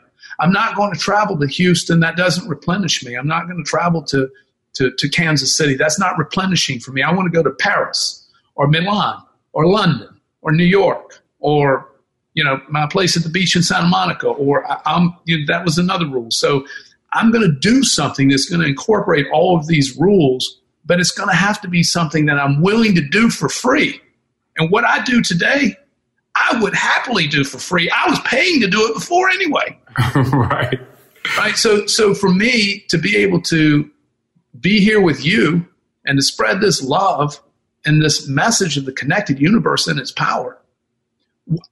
[0.40, 2.00] I'm not going to travel to Houston.
[2.00, 3.14] That doesn't replenish me.
[3.14, 4.30] I'm not going to travel to
[4.74, 5.76] to, to Kansas City.
[5.76, 7.02] That's not replenishing for me.
[7.02, 9.22] I want to go to Paris or Milan
[9.52, 11.90] or London or New York or
[12.34, 15.44] you know my place at the beach in Santa Monica or I, am you know,
[15.46, 16.30] that was another rule.
[16.30, 16.66] So
[17.14, 21.12] I'm going to do something that's going to incorporate all of these rules, but it's
[21.12, 24.00] going to have to be something that I'm willing to do for free.
[24.56, 25.76] And what I do today,
[26.34, 27.88] I would happily do for free.
[27.90, 29.78] I was paying to do it before anyway.
[30.14, 30.80] right.
[31.38, 31.56] Right.
[31.56, 33.90] So so for me to be able to
[34.60, 35.66] be here with you
[36.04, 37.40] and to spread this love
[37.84, 40.58] and this message of the connected universe and its power.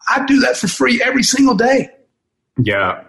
[0.08, 1.90] I do that for free every single day.
[2.58, 3.04] Yeah.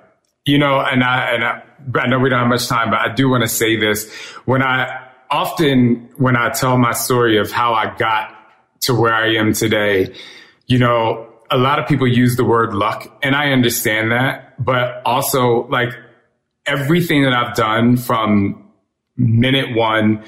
[0.45, 1.63] You know, and I, and I,
[1.99, 4.11] I know we don't have much time, but I do want to say this.
[4.45, 8.35] When I often, when I tell my story of how I got
[8.81, 10.13] to where I am today,
[10.67, 15.01] you know, a lot of people use the word luck and I understand that, but
[15.05, 15.93] also like
[16.65, 18.71] everything that I've done from
[19.17, 20.23] minute one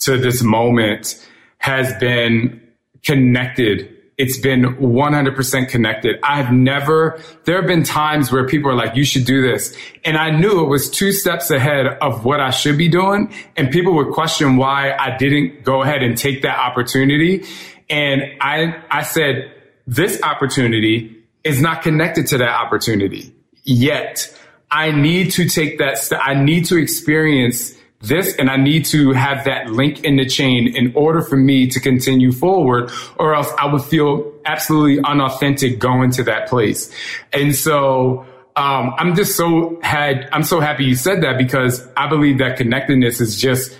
[0.00, 1.26] to this moment
[1.58, 2.60] has been
[3.04, 3.96] connected.
[4.20, 6.20] It's been 100% connected.
[6.22, 9.74] I've never, there have been times where people are like, you should do this.
[10.04, 13.32] And I knew it was two steps ahead of what I should be doing.
[13.56, 17.46] And people would question why I didn't go ahead and take that opportunity.
[17.88, 19.54] And I, I said,
[19.86, 24.36] this opportunity is not connected to that opportunity yet.
[24.70, 26.20] I need to take that step.
[26.22, 30.74] I need to experience this and I need to have that link in the chain
[30.74, 36.10] in order for me to continue forward or else I would feel absolutely unauthentic going
[36.12, 36.90] to that place.
[37.32, 38.26] And so,
[38.56, 42.56] um, I'm just so had, I'm so happy you said that because I believe that
[42.56, 43.78] connectedness is just,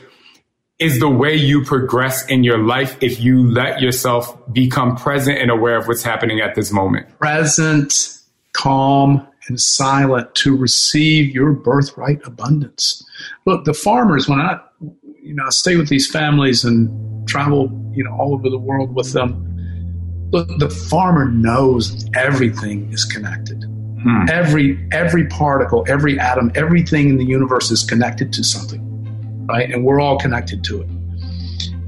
[0.78, 5.50] is the way you progress in your life if you let yourself become present and
[5.50, 7.18] aware of what's happening at this moment.
[7.18, 8.18] Present,
[8.52, 13.04] calm, and silent to receive your birthright abundance.
[13.44, 14.60] Look, the farmers, when I,
[15.22, 18.94] you know, I stay with these families and travel, you know, all over the world
[18.94, 19.46] with them.
[20.30, 23.64] Look, the farmer knows everything is connected.
[24.02, 24.26] Hmm.
[24.30, 29.68] Every every particle, every atom, everything in the universe is connected to something, right?
[29.70, 30.88] And we're all connected to it.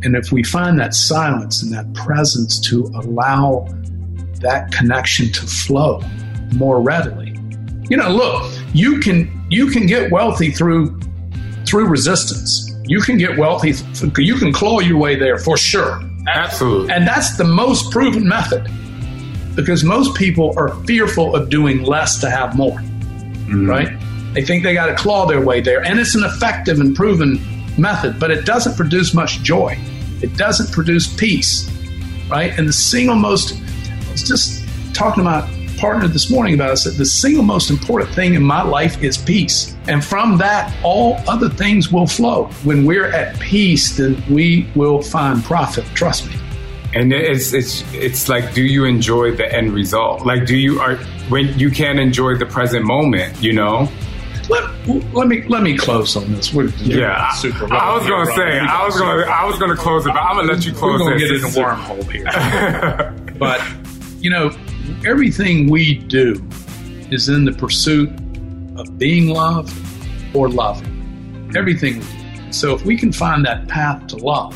[0.04, 3.68] And if we find that silence and that presence to allow
[4.40, 6.02] that connection to flow
[6.54, 7.31] more readily,
[7.88, 10.98] you know, look, you can you can get wealthy through
[11.66, 12.70] through resistance.
[12.84, 13.74] You can get wealthy.
[14.18, 16.02] You can claw your way there for sure.
[16.28, 16.92] Absolutely.
[16.92, 18.68] And that's the most proven method
[19.54, 22.78] because most people are fearful of doing less to have more.
[22.78, 23.68] Mm-hmm.
[23.68, 24.34] Right?
[24.34, 27.38] They think they got to claw their way there, and it's an effective and proven
[27.76, 29.78] method, but it doesn't produce much joy.
[30.22, 31.70] It doesn't produce peace.
[32.30, 32.56] Right?
[32.58, 33.54] And the single most.
[33.54, 34.64] I was just
[34.94, 35.48] talking about
[35.82, 39.18] partner this morning about is that the single most important thing in my life is
[39.18, 39.76] peace.
[39.88, 42.44] And from that, all other things will flow.
[42.62, 45.84] When we're at peace, then we will find profit.
[45.92, 46.36] Trust me.
[46.94, 50.24] And it's it's it's like, do you enjoy the end result?
[50.24, 50.96] Like, do you are
[51.28, 53.42] when you can't enjoy the present moment?
[53.42, 53.88] You know.
[54.48, 54.64] Let,
[55.14, 56.52] let me let me close on this.
[56.54, 57.72] We're, yeah, super.
[57.72, 60.52] I was gonna say I was gonna I was gonna close it, but I'm gonna
[60.52, 61.00] let you close.
[61.00, 63.34] We're gonna get in a wormhole here.
[63.38, 63.60] but
[64.20, 64.50] you know,
[65.04, 66.42] everything we do
[67.10, 68.08] is in the pursuit
[68.76, 69.74] of being loved
[70.34, 71.50] or loving.
[71.56, 72.52] Everything we do.
[72.52, 74.54] So if we can find that path to love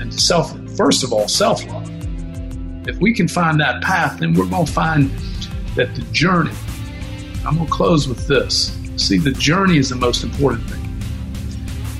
[0.00, 1.88] and self, first of all, self love,
[2.88, 5.10] if we can find that path, then we're going to find
[5.76, 6.54] that the journey,
[7.44, 8.78] I'm going to close with this.
[8.96, 10.78] See, the journey is the most important thing.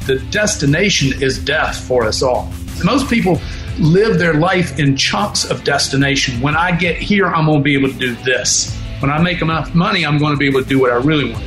[0.06, 2.52] The destination is death for us all.
[2.84, 3.40] Most people
[3.78, 6.40] live their life in chunks of destination.
[6.40, 8.76] When I get here, I'm going to be able to do this.
[9.00, 11.32] When I make enough money, I'm going to be able to do what I really
[11.32, 11.44] want.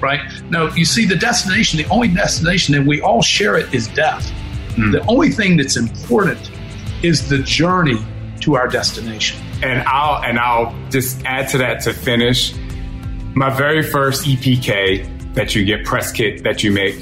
[0.00, 0.20] Right?
[0.50, 4.30] Now, you see, the destination, the only destination that we all share it is death.
[4.76, 4.92] Mm.
[4.92, 6.50] The only thing that's important
[7.02, 8.04] is the journey
[8.40, 9.40] to our destination.
[9.62, 12.54] And I'll and I'll just add to that to finish.
[13.34, 16.96] My very first EPK that you get press kit that you make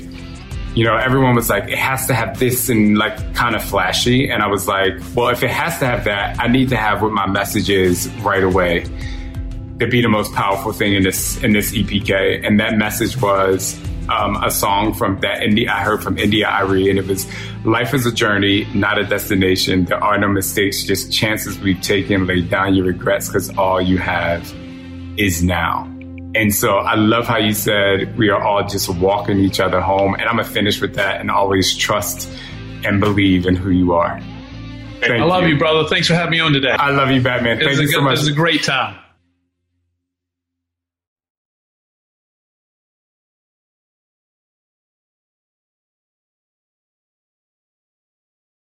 [0.75, 4.31] you know, everyone was like, it has to have this and like kind of flashy.
[4.31, 7.03] And I was like, well, if it has to have that, I need to have
[7.03, 8.85] what my message is right away
[9.81, 12.47] to be the most powerful thing in this, in this EPK.
[12.47, 16.99] And that message was um, a song from that India I heard from India.Arie, and
[16.99, 17.27] it was
[17.65, 19.85] "Life is a journey, not a destination.
[19.85, 22.27] There are no mistakes, just chances we've taken.
[22.27, 24.53] Lay down your regrets, because all you have
[25.17, 25.92] is now."
[26.35, 30.15] And so I love how you said we are all just walking each other home,
[30.15, 32.29] and I'm gonna finish with that, and always trust
[32.85, 34.21] and believe in who you are.
[35.01, 35.55] Thank I love you.
[35.55, 35.59] you.
[35.59, 35.89] brother.
[35.89, 36.71] Thanks for having me on today.
[36.71, 37.59] I love you, Batman.
[37.59, 38.19] Thank you so much.
[38.19, 38.97] It was a great time.